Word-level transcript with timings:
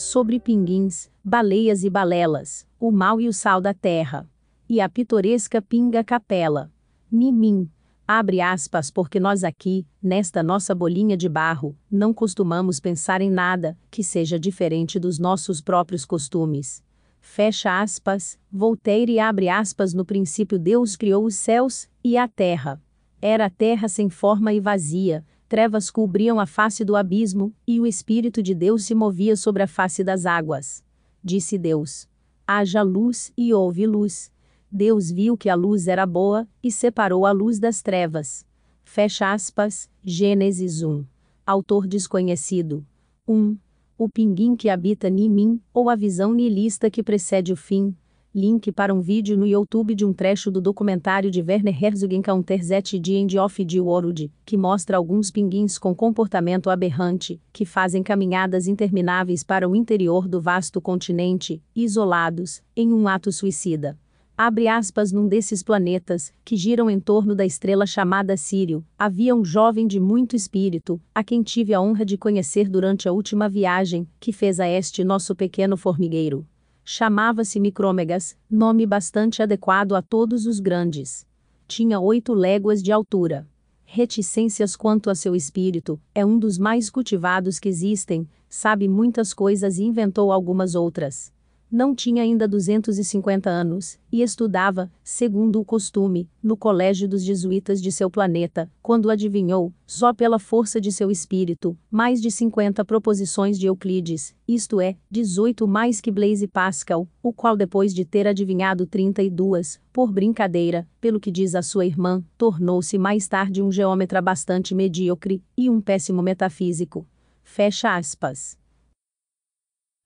sobre 0.00 0.40
pinguins, 0.40 1.10
baleias 1.22 1.84
e 1.84 1.90
balelas, 1.90 2.66
o 2.78 2.90
mal 2.90 3.20
e 3.20 3.28
o 3.28 3.32
sal 3.32 3.60
da 3.60 3.74
terra. 3.74 4.28
E 4.68 4.80
a 4.80 4.88
pitoresca 4.88 5.60
pinga 5.60 6.04
capela. 6.04 6.70
Nimim. 7.10 7.70
Abre 8.06 8.40
aspas, 8.40 8.90
porque 8.90 9.20
nós 9.20 9.44
aqui, 9.44 9.86
nesta 10.02 10.42
nossa 10.42 10.74
bolinha 10.74 11.16
de 11.16 11.28
barro, 11.28 11.76
não 11.90 12.14
costumamos 12.14 12.80
pensar 12.80 13.20
em 13.20 13.30
nada 13.30 13.76
que 13.90 14.02
seja 14.02 14.38
diferente 14.38 14.98
dos 14.98 15.18
nossos 15.18 15.60
próprios 15.60 16.06
costumes. 16.06 16.82
Fecha 17.20 17.82
aspas, 17.82 18.38
Voltaire 18.50 19.12
e 19.12 19.18
abre 19.18 19.50
aspas 19.50 19.92
no 19.92 20.04
princípio 20.04 20.58
Deus 20.58 20.96
criou 20.96 21.24
os 21.26 21.34
céus 21.34 21.86
e 22.02 22.16
a 22.16 22.26
terra. 22.26 22.80
Era 23.20 23.46
a 23.46 23.50
terra 23.50 23.88
sem 23.88 24.08
forma 24.08 24.52
e 24.54 24.60
vazia, 24.60 25.24
trevas 25.48 25.90
cobriam 25.90 26.38
a 26.38 26.46
face 26.46 26.84
do 26.84 26.94
abismo, 26.94 27.54
e 27.66 27.80
o 27.80 27.86
Espírito 27.86 28.42
de 28.42 28.54
Deus 28.54 28.84
se 28.84 28.94
movia 28.94 29.34
sobre 29.34 29.62
a 29.62 29.66
face 29.66 30.04
das 30.04 30.26
águas. 30.26 30.84
Disse 31.24 31.56
Deus: 31.56 32.08
Haja 32.46 32.82
luz, 32.82 33.32
e 33.36 33.52
houve 33.52 33.86
luz. 33.86 34.30
Deus 34.70 35.10
viu 35.10 35.36
que 35.36 35.48
a 35.48 35.54
luz 35.54 35.88
era 35.88 36.04
boa, 36.04 36.46
e 36.62 36.70
separou 36.70 37.24
a 37.24 37.32
luz 37.32 37.58
das 37.58 37.80
trevas. 37.80 38.46
Fecha 38.84 39.32
aspas, 39.32 39.90
Gênesis 40.04 40.82
1. 40.82 41.04
Autor 41.46 41.86
desconhecido. 41.86 42.86
1. 43.26 43.56
O 43.96 44.08
pinguim 44.08 44.54
que 44.54 44.68
habita 44.68 45.08
em 45.08 45.28
mim, 45.28 45.60
ou 45.72 45.88
a 45.88 45.96
visão 45.96 46.34
nihilista 46.34 46.90
que 46.90 47.02
precede 47.02 47.52
o 47.52 47.56
fim, 47.56 47.96
link 48.34 48.70
para 48.70 48.94
um 48.94 49.00
vídeo 49.00 49.36
no 49.36 49.46
YouTube 49.46 49.94
de 49.94 50.04
um 50.04 50.12
trecho 50.12 50.50
do 50.50 50.60
documentário 50.60 51.30
de 51.30 51.40
Werner 51.40 51.82
Herzog 51.82 52.14
Encounter 52.14 52.60
That 52.66 53.00
The 53.00 53.12
End 53.12 53.38
of 53.38 53.64
the 53.64 53.80
World, 53.80 54.30
que 54.44 54.56
mostra 54.56 54.96
alguns 54.96 55.30
pinguins 55.30 55.78
com 55.78 55.94
comportamento 55.94 56.68
aberrante, 56.68 57.40
que 57.52 57.64
fazem 57.64 58.02
caminhadas 58.02 58.66
intermináveis 58.66 59.42
para 59.42 59.68
o 59.68 59.74
interior 59.74 60.28
do 60.28 60.40
vasto 60.40 60.80
continente, 60.80 61.62
isolados, 61.74 62.62
em 62.76 62.92
um 62.92 63.08
ato 63.08 63.32
suicida. 63.32 63.98
Abre 64.36 64.68
aspas 64.68 65.10
num 65.10 65.26
desses 65.26 65.64
planetas, 65.64 66.32
que 66.44 66.56
giram 66.56 66.88
em 66.88 67.00
torno 67.00 67.34
da 67.34 67.44
estrela 67.44 67.86
chamada 67.86 68.36
Sírio, 68.36 68.84
havia 68.96 69.34
um 69.34 69.44
jovem 69.44 69.84
de 69.84 69.98
muito 69.98 70.36
espírito, 70.36 71.00
a 71.12 71.24
quem 71.24 71.42
tive 71.42 71.74
a 71.74 71.80
honra 71.80 72.04
de 72.04 72.16
conhecer 72.16 72.68
durante 72.68 73.08
a 73.08 73.12
última 73.12 73.48
viagem, 73.48 74.06
que 74.20 74.32
fez 74.32 74.60
a 74.60 74.68
este 74.68 75.02
nosso 75.02 75.34
pequeno 75.34 75.76
formigueiro. 75.76 76.46
Chamava-se 76.90 77.60
Micrômegas, 77.60 78.34
nome 78.50 78.86
bastante 78.86 79.42
adequado 79.42 79.94
a 79.94 80.00
todos 80.00 80.46
os 80.46 80.58
grandes. 80.58 81.26
Tinha 81.66 82.00
oito 82.00 82.32
léguas 82.32 82.82
de 82.82 82.90
altura. 82.90 83.46
Reticências 83.84 84.74
quanto 84.74 85.10
a 85.10 85.14
seu 85.14 85.36
espírito, 85.36 86.00
é 86.14 86.24
um 86.24 86.38
dos 86.38 86.56
mais 86.56 86.88
cultivados 86.88 87.58
que 87.58 87.68
existem, 87.68 88.26
sabe 88.48 88.88
muitas 88.88 89.34
coisas 89.34 89.76
e 89.76 89.84
inventou 89.84 90.32
algumas 90.32 90.74
outras. 90.74 91.30
Não 91.70 91.94
tinha 91.94 92.22
ainda 92.22 92.48
250 92.48 93.50
anos, 93.50 93.98
e 94.10 94.22
estudava, 94.22 94.90
segundo 95.04 95.60
o 95.60 95.64
costume, 95.64 96.26
no 96.42 96.56
colégio 96.56 97.06
dos 97.06 97.22
jesuítas 97.22 97.82
de 97.82 97.92
seu 97.92 98.10
planeta, 98.10 98.70
quando 98.82 99.10
adivinhou, 99.10 99.70
só 99.86 100.14
pela 100.14 100.38
força 100.38 100.80
de 100.80 100.90
seu 100.90 101.10
espírito, 101.10 101.76
mais 101.90 102.22
de 102.22 102.30
50 102.30 102.82
proposições 102.86 103.58
de 103.58 103.66
Euclides, 103.66 104.34
isto 104.48 104.80
é, 104.80 104.96
18 105.10 105.68
mais 105.68 106.00
que 106.00 106.10
Blaise 106.10 106.48
Pascal, 106.48 107.06
o 107.22 107.34
qual 107.34 107.54
depois 107.54 107.92
de 107.92 108.02
ter 108.02 108.26
adivinhado 108.26 108.86
32, 108.86 109.78
por 109.92 110.10
brincadeira, 110.10 110.88
pelo 110.98 111.20
que 111.20 111.30
diz 111.30 111.54
a 111.54 111.60
sua 111.60 111.84
irmã, 111.84 112.24
tornou-se 112.38 112.96
mais 112.96 113.28
tarde 113.28 113.62
um 113.62 113.70
geômetra 113.70 114.22
bastante 114.22 114.74
medíocre, 114.74 115.42
e 115.54 115.68
um 115.68 115.82
péssimo 115.82 116.22
metafísico. 116.22 117.06
Fecha 117.42 117.94
aspas. 117.94 118.57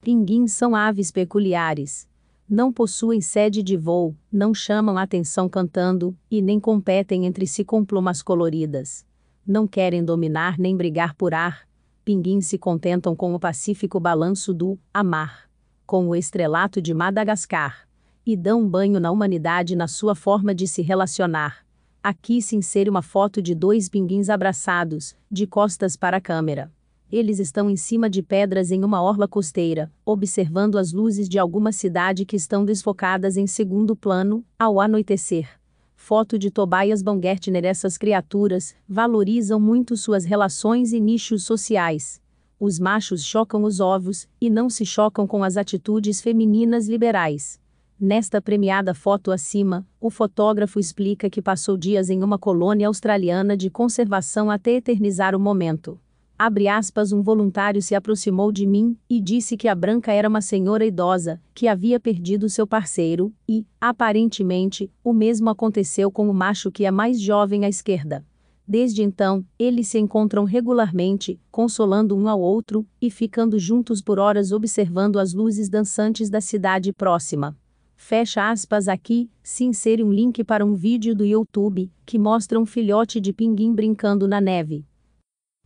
Pinguins 0.03 0.51
são 0.51 0.75
aves 0.75 1.13
peculiares. 1.13 2.09
Não 2.51 2.73
possuem 2.73 3.21
sede 3.21 3.63
de 3.63 3.77
voo, 3.77 4.17
não 4.33 4.53
chamam 4.53 4.99
atenção 4.99 5.49
cantando, 5.49 6.19
e 6.29 6.43
nem 6.43 6.59
competem 6.59 7.25
entre 7.25 7.47
si 7.47 7.65
com 7.65 7.85
plumas 7.85 8.21
coloridas. 8.21 9.07
Não 9.47 9.65
querem 9.65 10.05
dominar 10.05 10.59
nem 10.59 10.77
brigar 10.77 11.15
por 11.15 11.33
ar. 11.33 11.69
Pinguins 12.05 12.47
se 12.47 12.59
contentam 12.59 13.15
com 13.15 13.33
o 13.33 13.39
pacífico 13.39 14.01
balanço 14.01 14.53
do 14.53 14.77
amar, 14.93 15.49
com 15.87 16.09
o 16.09 16.17
estrelato 16.17 16.83
de 16.83 16.93
Madagascar, 16.93 17.87
e 18.27 18.37
dão 18.37 18.63
um 18.63 18.69
banho 18.69 18.99
na 18.99 19.13
humanidade 19.13 19.77
na 19.77 19.87
sua 19.87 20.17
forma 20.17 20.53
de 20.53 20.67
se 20.67 20.83
relacionar. 20.83 21.65
Aqui 22.03 22.43
se 22.43 22.57
insere 22.57 22.91
uma 22.91 23.03
foto 23.03 23.41
de 23.41 23.55
dois 23.55 23.89
pinguins 23.89 24.29
abraçados, 24.29 25.15
de 25.31 25.47
costas 25.47 25.95
para 25.95 26.17
a 26.17 26.21
câmera. 26.21 26.73
Eles 27.13 27.39
estão 27.39 27.69
em 27.69 27.77
cima 27.77 28.09
de 28.09 28.23
pedras 28.23 28.71
em 28.71 28.83
uma 28.83 29.03
orla 29.03 29.29
costeira, 29.29 29.93
observando 30.03 30.79
as 30.79 30.95
luzes 30.95 31.29
de 31.29 31.39
alguma 31.39 31.71
cidade 31.71 32.25
que 32.25 32.35
estão 32.35 32.65
desfocadas 32.65 33.37
em 33.37 33.47
segundo 33.47 33.95
plano, 33.95 34.43
ao 34.59 34.81
anoitecer. 34.81 35.47
Foto 35.95 36.39
de 36.39 36.51
Tobias 36.51 37.03
Baumgartner 37.03 37.67
Essas 37.67 37.99
criaturas 37.99 38.75
valorizam 38.89 39.61
muito 39.61 39.95
suas 39.95 40.25
relações 40.25 40.95
e 40.95 41.01
nichos 41.01 41.45
sociais. 41.45 42.19
Os 42.59 42.79
machos 42.79 43.23
chocam 43.23 43.63
os 43.65 43.79
ovos, 43.79 44.27
e 44.41 44.49
não 44.49 44.71
se 44.71 44.87
chocam 44.87 45.27
com 45.27 45.45
as 45.45 45.59
atitudes 45.59 46.23
femininas 46.23 46.89
liberais. 46.89 47.61
Nesta 48.01 48.41
premiada 48.41 48.95
foto 48.95 49.31
acima, 49.31 49.87
o 50.01 50.09
fotógrafo 50.09 50.81
explica 50.81 51.29
que 51.29 51.43
passou 51.43 51.77
dias 51.77 52.09
em 52.09 52.25
uma 52.25 52.39
colônia 52.39 52.87
australiana 52.87 53.55
de 53.55 53.69
conservação 53.69 54.51
até 54.51 54.73
eternizar 54.77 55.37
o 55.37 55.39
momento 55.39 56.01
abre 56.45 56.67
aspas, 56.67 57.13
um 57.13 57.23
voluntário 57.23 57.81
se 57.81 57.95
aproximou 57.95 58.51
de 58.51 58.67
mim 58.67 58.97
e 59.09 59.21
disse 59.21 59.57
que 59.57 59.69
a 59.69 59.77
branca 59.77 60.11
era 60.11 60.29
uma 60.29 60.41
senhora 60.41 60.85
idosa, 60.85 61.41
que 61.55 61.69
havia 61.69 62.01
perdido 62.01 62.49
seu 62.49 62.67
parceiro, 62.67 63.33
e, 63.49 63.65
aparentemente, 63.81 64.91
o 65.05 65.13
mesmo 65.13 65.49
aconteceu 65.49 66.11
com 66.11 66.29
o 66.29 66.35
macho 66.35 66.73
que 66.73 66.85
é 66.85 66.91
mais 66.91 67.21
jovem 67.21 67.65
à 67.65 67.69
esquerda. 67.69 68.27
Desde 68.67 69.05
então, 69.05 69.45
eles 69.57 69.87
se 69.87 70.01
encontram 70.01 70.43
regularmente, 70.43 71.41
consolando 71.49 72.17
um 72.17 72.27
ao 72.27 72.41
outro 72.41 72.85
e 73.01 73.09
ficando 73.09 73.57
juntos 73.57 74.03
por 74.03 74.19
horas 74.19 74.51
observando 74.51 75.21
as 75.21 75.33
luzes 75.33 75.69
dançantes 75.69 76.29
da 76.29 76.41
cidade 76.41 76.93
próxima. 76.93 77.57
Fecha 77.95 78.51
aspas 78.51 78.89
aqui, 78.89 79.31
se 79.45 79.63
insere 79.63 80.03
um 80.03 80.13
link 80.13 80.43
para 80.43 80.67
um 80.67 80.75
vídeo 80.75 81.15
do 81.15 81.25
YouTube 81.25 81.89
que 82.05 82.19
mostra 82.19 82.59
um 82.59 82.67
filhote 82.67 83.21
de 83.21 83.33
pinguim 83.33 83.73
brincando 83.73 84.27
na 84.27 84.41
neve. 84.41 84.85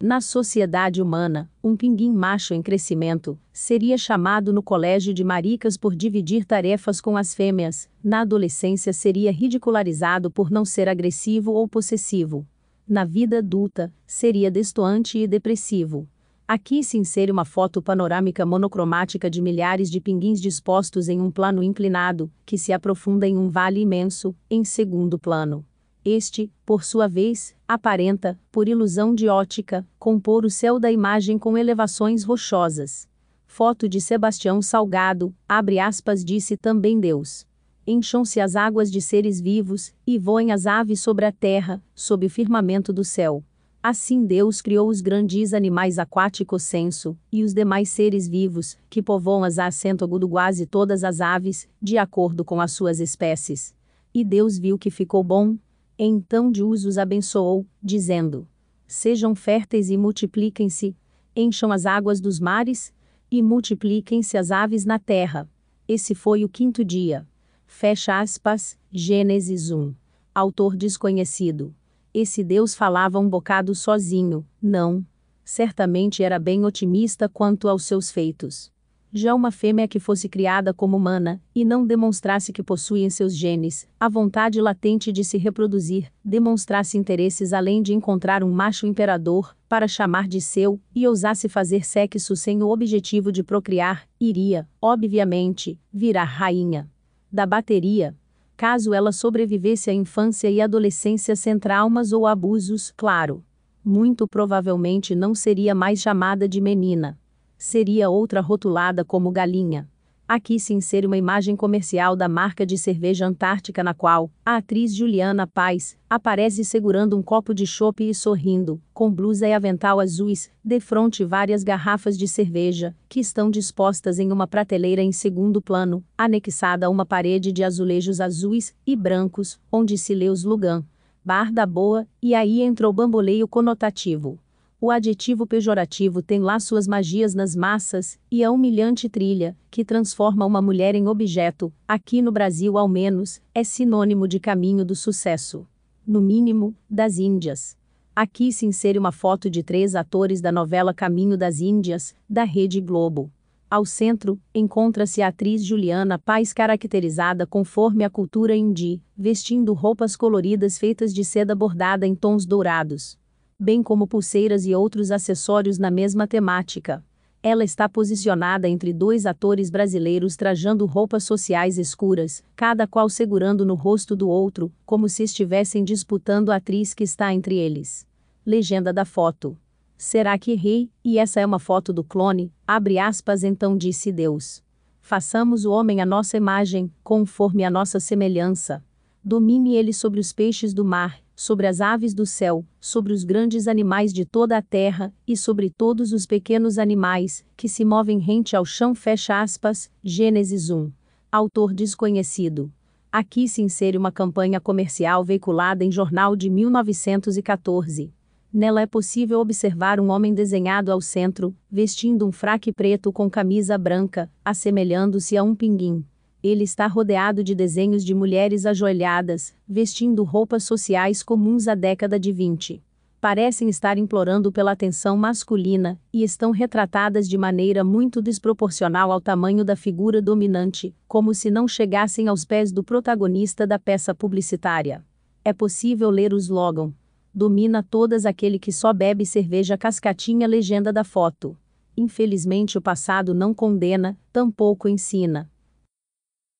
Na 0.03 0.21
sociedade 0.21 1.01
humana, 1.01 1.51
um 1.65 1.75
pinguim 1.75 2.13
macho 2.13 2.53
em 2.53 2.61
crescimento 2.61 3.39
seria 3.51 3.97
chamado 3.97 4.53
no 4.53 4.63
colégio 4.63 5.15
de 5.15 5.25
maricas 5.25 5.79
por 5.79 5.97
dividir 5.97 6.45
tarefas 6.45 7.01
com 7.01 7.17
as 7.17 7.35
fêmeas, 7.35 7.89
na 8.05 8.21
adolescência 8.21 8.93
seria 8.93 9.33
ridicularizado 9.33 10.31
por 10.31 10.51
não 10.51 10.67
ser 10.67 10.87
agressivo 10.87 11.53
ou 11.53 11.67
possessivo. 11.67 12.47
Na 12.87 13.07
vida 13.07 13.39
adulta, 13.39 13.91
seria 14.07 14.51
destoante 14.51 15.19
e 15.19 15.27
depressivo. 15.27 16.07
Aqui 16.47 16.85
se 16.85 16.99
insere 16.99 17.33
uma 17.33 17.47
foto 17.47 17.81
panorâmica 17.81 18.45
monocromática 18.45 19.31
de 19.31 19.41
milhares 19.41 19.91
de 19.91 19.99
pinguins 19.99 20.43
dispostos 20.43 21.09
em 21.09 21.23
um 21.23 21.31
plano 21.31 21.63
inclinado, 21.63 22.31
que 22.45 22.59
se 22.59 22.71
aprofunda 22.71 23.27
em 23.27 23.37
um 23.37 23.49
vale 23.49 23.81
imenso, 23.81 24.37
em 24.51 24.63
segundo 24.63 25.19
plano. 25.19 25.65
Este, 26.09 26.53
por 26.65 26.85
sua 26.85 27.09
vez, 27.09 27.53
aparenta, 27.67 28.39
por 28.53 28.69
ilusão 28.69 29.13
de 29.13 29.27
ótica, 29.27 29.85
compor 29.99 30.45
o 30.45 30.49
céu 30.49 30.79
da 30.79 30.89
imagem 30.89 31.37
com 31.37 31.59
elevações 31.59 32.23
rochosas. 32.23 33.09
Foto 33.45 33.89
de 33.89 34.01
Sebastião 34.01 34.63
Salgado, 34.63 35.35
abre 35.49 35.81
aspas, 35.81 36.25
disse 36.25 36.57
também 36.57 37.01
Deus. 37.01 37.45
Encham-se 37.85 38.39
as 38.41 38.55
águas 38.55 38.89
de 38.89 39.01
seres 39.01 39.41
vivos, 39.41 39.93
e 40.07 40.17
voem 40.17 40.53
as 40.53 40.65
aves 40.65 41.01
sobre 41.01 41.25
a 41.25 41.33
terra, 41.33 41.83
sob 41.93 42.25
o 42.25 42.31
firmamento 42.31 42.93
do 42.93 43.03
céu. 43.03 43.43
Assim 43.83 44.25
Deus 44.25 44.63
criou 44.63 44.89
os 44.89 45.01
grandes 45.01 45.53
animais 45.53 45.99
aquáticos 45.99 46.63
senso, 46.63 47.19
e 47.33 47.43
os 47.43 47.53
demais 47.53 47.89
seres 47.89 48.29
vivos, 48.29 48.79
que 48.89 49.03
povoam 49.03 49.43
as 49.43 49.59
assento 49.59 50.05
agudo 50.05 50.29
quase 50.29 50.67
todas 50.67 51.03
as 51.03 51.21
aves, 51.21 51.69
de 51.83 51.99
acordo 51.99 52.45
com 52.45 52.61
as 52.61 52.71
suas 52.71 53.01
espécies. 53.01 53.75
E 54.15 54.25
Deus 54.25 54.57
viu 54.57 54.79
que 54.79 54.89
ficou 54.89 55.25
bom, 55.25 55.57
então 55.99 56.51
Deus 56.51 56.85
os 56.85 56.99
abençoou, 56.99 57.67
dizendo: 57.83 58.47
Sejam 58.87 59.35
férteis 59.35 59.91
e 59.91 59.97
multipliquem-se, 59.97 60.97
encham 61.35 61.73
as 61.73 61.87
águas 61.87 62.21
dos 62.21 62.39
mares, 62.39 62.93
e 63.31 63.43
multipliquem-se 63.43 64.37
as 64.37 64.51
aves 64.51 64.85
na 64.85 64.99
terra. 64.99 65.49
Esse 65.89 66.15
foi 66.15 66.45
o 66.45 66.49
quinto 66.49 66.85
dia. 66.85 67.27
Fecha 67.67 68.21
aspas, 68.21 68.79
Gênesis 68.93 69.71
1. 69.71 69.95
Autor 70.35 70.77
desconhecido. 70.77 71.75
Esse 72.15 72.43
Deus 72.45 72.75
falava 72.75 73.19
um 73.19 73.29
bocado 73.29 73.75
sozinho, 73.75 74.47
não. 74.63 75.05
Certamente 75.45 76.23
era 76.23 76.39
bem 76.39 76.65
otimista 76.65 77.29
quanto 77.29 77.69
aos 77.69 77.85
seus 77.85 78.11
feitos. 78.11 78.73
Já 79.19 79.35
uma 79.35 79.51
fêmea 79.51 79.89
que 79.89 79.99
fosse 79.99 80.29
criada 80.29 80.75
como 80.75 80.95
humana, 80.95 81.41
e 81.55 81.65
não 81.65 81.87
demonstrasse 81.87 82.53
que 82.53 82.63
possui 82.63 83.01
em 83.01 83.09
seus 83.09 83.35
genes 83.35 83.89
a 83.99 84.11
vontade 84.11 84.61
latente 84.61 85.11
de 85.11 85.25
se 85.25 85.39
reproduzir, 85.39 86.13
demonstrasse 86.23 86.99
interesses 86.99 87.55
além 87.55 87.81
de 87.81 87.95
encontrar 87.95 88.45
um 88.45 88.53
macho 88.53 88.87
imperador, 88.87 89.57
para 89.71 89.89
chamar 89.89 90.29
de 90.29 90.39
seu, 90.39 90.79
e 90.95 91.09
ousasse 91.09 91.49
fazer 91.49 91.83
sexo 91.83 92.37
sem 92.37 92.63
o 92.63 92.69
objetivo 92.69 93.33
de 93.33 93.43
procriar, 93.43 94.07
iria, 94.21 94.69
obviamente, 94.83 95.81
virar 95.91 96.25
rainha 96.25 96.87
da 97.33 97.47
bateria. 97.47 98.15
Caso 98.55 98.93
ela 98.93 99.13
sobrevivesse 99.13 99.89
à 99.89 99.95
infância 99.95 100.51
e 100.51 100.61
adolescência 100.61 101.35
sem 101.35 101.59
traumas 101.59 102.13
ou 102.13 102.27
abusos, 102.27 102.93
claro. 102.95 103.43
Muito 103.83 104.29
provavelmente 104.29 105.15
não 105.15 105.35
seria 105.35 105.75
mais 105.75 106.03
chamada 106.03 106.47
de 106.47 106.61
menina 106.61 107.19
seria 107.57 108.11
outra 108.11 108.41
rotulada 108.41 109.05
como 109.05 109.31
galinha. 109.31 109.89
Aqui 110.29 110.59
se 110.59 110.75
insere 110.75 111.07
uma 111.07 111.17
imagem 111.17 111.55
comercial 111.55 112.17
da 112.17 112.29
marca 112.29 112.67
de 112.67 112.77
cerveja 112.77 113.25
Antártica 113.25 113.85
na 113.85 113.95
qual 113.95 114.29
a 114.45 114.57
atriz 114.57 114.93
Juliana 114.93 115.47
Paz 115.47 115.97
aparece 116.11 116.65
segurando 116.65 117.17
um 117.17 117.23
copo 117.23 117.55
de 117.55 117.65
chopp 117.65 118.03
e 118.03 118.13
sorrindo, 118.13 118.83
com 118.93 119.09
blusa 119.09 119.47
e 119.47 119.53
avental 119.53 120.01
azuis, 120.01 120.51
de 120.65 120.81
frente 120.81 121.25
várias 121.25 121.63
garrafas 121.63 122.19
de 122.19 122.27
cerveja, 122.27 122.93
que 123.09 123.21
estão 123.21 123.49
dispostas 123.49 124.19
em 124.19 124.33
uma 124.33 124.49
prateleira 124.49 125.01
em 125.01 125.13
segundo 125.13 125.63
plano, 125.63 126.03
anexada 126.19 126.87
a 126.87 126.91
uma 126.91 127.07
parede 127.07 127.53
de 127.53 127.63
azulejos 127.63 128.21
azuis 128.21 128.75
e 128.85 128.97
brancos, 128.97 129.61
onde 129.71 129.97
se 129.97 130.13
lê 130.13 130.29
os 130.29 130.43
Lugan, 130.43 130.85
Bar 131.25 131.53
da 131.53 131.65
Boa, 131.65 132.05
e 132.21 132.35
aí 132.35 132.63
entrou 132.63 132.91
o 132.91 132.95
bamboleio 132.95 133.47
conotativo. 133.47 134.41
O 134.79 134.91
adjetivo 134.91 135.47
pejorativo 135.47 136.21
tem 136.21 136.39
lá 136.39 136.61
suas 136.61 136.87
magias 136.87 137.35
nas 137.35 137.57
massas, 137.57 138.19
e 138.31 138.45
a 138.45 138.51
humilhante 138.51 139.09
trilha, 139.09 139.57
que 139.71 139.83
transforma 139.83 140.45
uma 140.45 140.61
mulher 140.61 140.95
em 140.95 141.09
objeto, 141.09 141.73
aqui 141.89 142.21
no 142.21 142.31
Brasil 142.31 142.77
ao 142.77 142.87
menos, 142.87 143.41
é 143.55 143.65
sinônimo 143.65 144.29
de 144.29 144.39
caminho 144.39 144.85
do 144.85 144.95
sucesso. 144.95 145.67
No 146.07 146.21
mínimo, 146.21 146.75
das 146.91 147.17
Índias. 147.17 147.75
Aqui 148.15 148.53
se 148.53 148.67
insere 148.67 148.99
uma 148.99 149.13
foto 149.13 149.49
de 149.49 149.63
três 149.63 149.95
atores 149.95 150.43
da 150.43 150.53
novela 150.53 150.93
Caminho 150.93 151.39
das 151.39 151.61
Índias, 151.63 152.15
da 152.29 152.45
Rede 152.45 152.79
Globo. 152.79 153.33
Ao 153.71 153.85
centro, 153.87 154.39
encontra-se 154.55 155.23
a 155.23 155.29
atriz 155.29 155.65
Juliana 155.65 156.19
Paz 156.19 156.53
caracterizada 156.53 157.47
conforme 157.47 158.05
a 158.05 158.11
cultura 158.11 158.55
indi, 158.55 159.01
vestindo 159.17 159.73
roupas 159.73 160.17
coloridas 160.17 160.77
feitas 160.77 161.15
de 161.15 161.25
seda 161.25 161.55
bordada 161.55 162.07
em 162.07 162.15
tons 162.15 162.45
dourados 162.45 163.19
bem 163.59 163.83
como 163.83 164.07
pulseiras 164.07 164.67
e 164.67 164.75
outros 164.75 165.11
acessórios 165.11 165.79
na 165.79 165.91
mesma 165.91 166.27
temática. 166.27 167.03
Ela 167.43 167.65
está 167.65 167.89
posicionada 167.89 168.69
entre 168.69 168.93
dois 168.93 169.25
atores 169.25 169.71
brasileiros 169.71 170.37
trajando 170.37 170.85
roupas 170.85 171.25
sociais 171.25 171.79
escuras, 171.79 172.45
cada 172.55 172.87
qual 172.87 173.09
segurando 173.09 173.65
no 173.65 173.75
rosto 173.75 174.15
do 174.15 174.29
outro, 174.29 174.73
como 174.85 175.09
se 175.09 175.23
estivessem 175.23 175.85
disputando 175.85 176.51
a 176.51 176.57
atriz 176.57 176.93
que 176.93 177.05
está 177.05 177.33
entre 177.33 177.57
eles. 177.57 178.07
Legenda 178.45 178.93
da 178.93 179.05
foto. 179.05 179.57
Será 179.97 180.37
que 180.39 180.55
rei, 180.55 180.91
e 181.05 181.19
essa 181.19 181.41
é 181.41 181.47
uma 181.47 181.59
foto 181.59 181.93
do 181.93 182.05
clone? 182.05 182.53
Abre 182.67 182.99
aspas, 182.99 183.43
então 183.43 183.77
disse 183.77 184.13
Deus. 184.13 184.63
Façamos 185.01 185.65
o 185.65 185.71
homem 185.71 186.01
à 186.01 186.07
nossa 186.07 186.37
imagem, 186.37 186.93
conforme 187.03 187.65
a 187.65 187.71
nossa 187.71 187.99
semelhança. 188.01 188.85
Domine 189.25 189.77
ele 189.77 189.93
sobre 189.93 190.21
os 190.21 190.33
peixes 190.33 190.75
do 190.75 190.85
mar, 190.85 191.21
sobre 191.37 191.67
as 191.67 191.83
aves 191.83 192.15
do 192.15 192.25
céu, 192.25 192.65
sobre 192.81 193.13
os 193.13 193.23
grandes 193.23 193.69
animais 193.69 194.13
de 194.13 194.25
toda 194.25 194.57
a 194.57 194.63
terra, 194.63 195.13
e 195.29 195.37
sobre 195.37 195.69
todos 195.69 196.13
os 196.13 196.25
pequenos 196.25 196.79
animais, 196.79 197.45
que 197.55 197.69
se 197.69 197.85
movem 197.85 198.19
rente 198.19 198.57
ao 198.57 198.65
chão. 198.65 198.95
Fecha 198.95 199.43
aspas, 199.43 199.91
Gênesis 200.03 200.71
1. 200.71 200.91
Autor 201.31 201.75
desconhecido. 201.75 202.73
Aqui 203.13 203.47
se 203.47 203.61
insere 203.61 203.99
uma 203.99 204.11
campanha 204.11 204.61
comercial 204.61 205.23
veiculada 205.23 205.85
em 205.85 205.93
jornal 205.93 206.35
de 206.35 206.49
1914. 206.49 208.11
Nela 208.53 208.81
é 208.81 208.87
possível 208.87 209.39
observar 209.39 210.01
um 210.01 210.09
homem 210.09 210.33
desenhado 210.33 210.91
ao 210.91 211.01
centro, 211.01 211.55
vestindo 211.71 212.27
um 212.27 212.33
fraque 212.33 212.73
preto 212.73 213.13
com 213.13 213.29
camisa 213.29 213.77
branca, 213.77 214.31
assemelhando-se 214.43 215.37
a 215.37 215.43
um 215.43 215.55
pinguim. 215.55 216.03
Ele 216.47 216.63
está 216.63 216.87
rodeado 216.87 217.43
de 217.43 217.57
desenhos 217.57 218.05
de 218.05 218.15
mulheres 218.15 218.67
ajoelhadas, 218.67 219.53
vestindo 219.67 220.23
roupas 220.23 220.63
sociais 220.63 221.21
comuns 221.21 221.67
à 221.67 221.75
década 221.75 222.21
de 222.21 222.31
20. 222.31 222.81
Parecem 223.21 223.69
estar 223.69 223.99
implorando 223.99 224.53
pela 224.53 224.71
atenção 224.71 225.17
masculina, 225.17 226.01
e 226.13 226.23
estão 226.23 226.53
retratadas 226.53 227.29
de 227.29 227.37
maneira 227.37 227.83
muito 227.83 228.23
desproporcional 228.23 229.11
ao 229.11 229.21
tamanho 229.21 229.65
da 229.65 229.75
figura 229.75 230.23
dominante, 230.23 230.95
como 231.09 231.35
se 231.35 231.51
não 231.51 231.67
chegassem 231.67 232.29
aos 232.29 232.45
pés 232.45 232.71
do 232.71 232.85
protagonista 232.85 233.67
da 233.67 233.77
peça 233.77 234.15
publicitária. 234.15 235.05
É 235.45 235.53
possível 235.53 236.11
ler 236.11 236.33
o 236.33 236.37
slogan: 236.37 236.93
Domina 237.35 237.83
todas 237.83 238.25
aquele 238.25 238.61
que 238.61 238.71
só 238.71 238.93
bebe 238.93 239.27
cerveja 239.27 239.77
cascatinha 239.77 240.47
legenda 240.47 240.93
da 240.93 241.03
foto. 241.03 241.57
Infelizmente 241.97 242.79
o 242.79 242.81
passado 242.81 243.35
não 243.35 243.53
condena, 243.53 244.17
tampouco 244.33 244.89
ensina. 244.89 245.51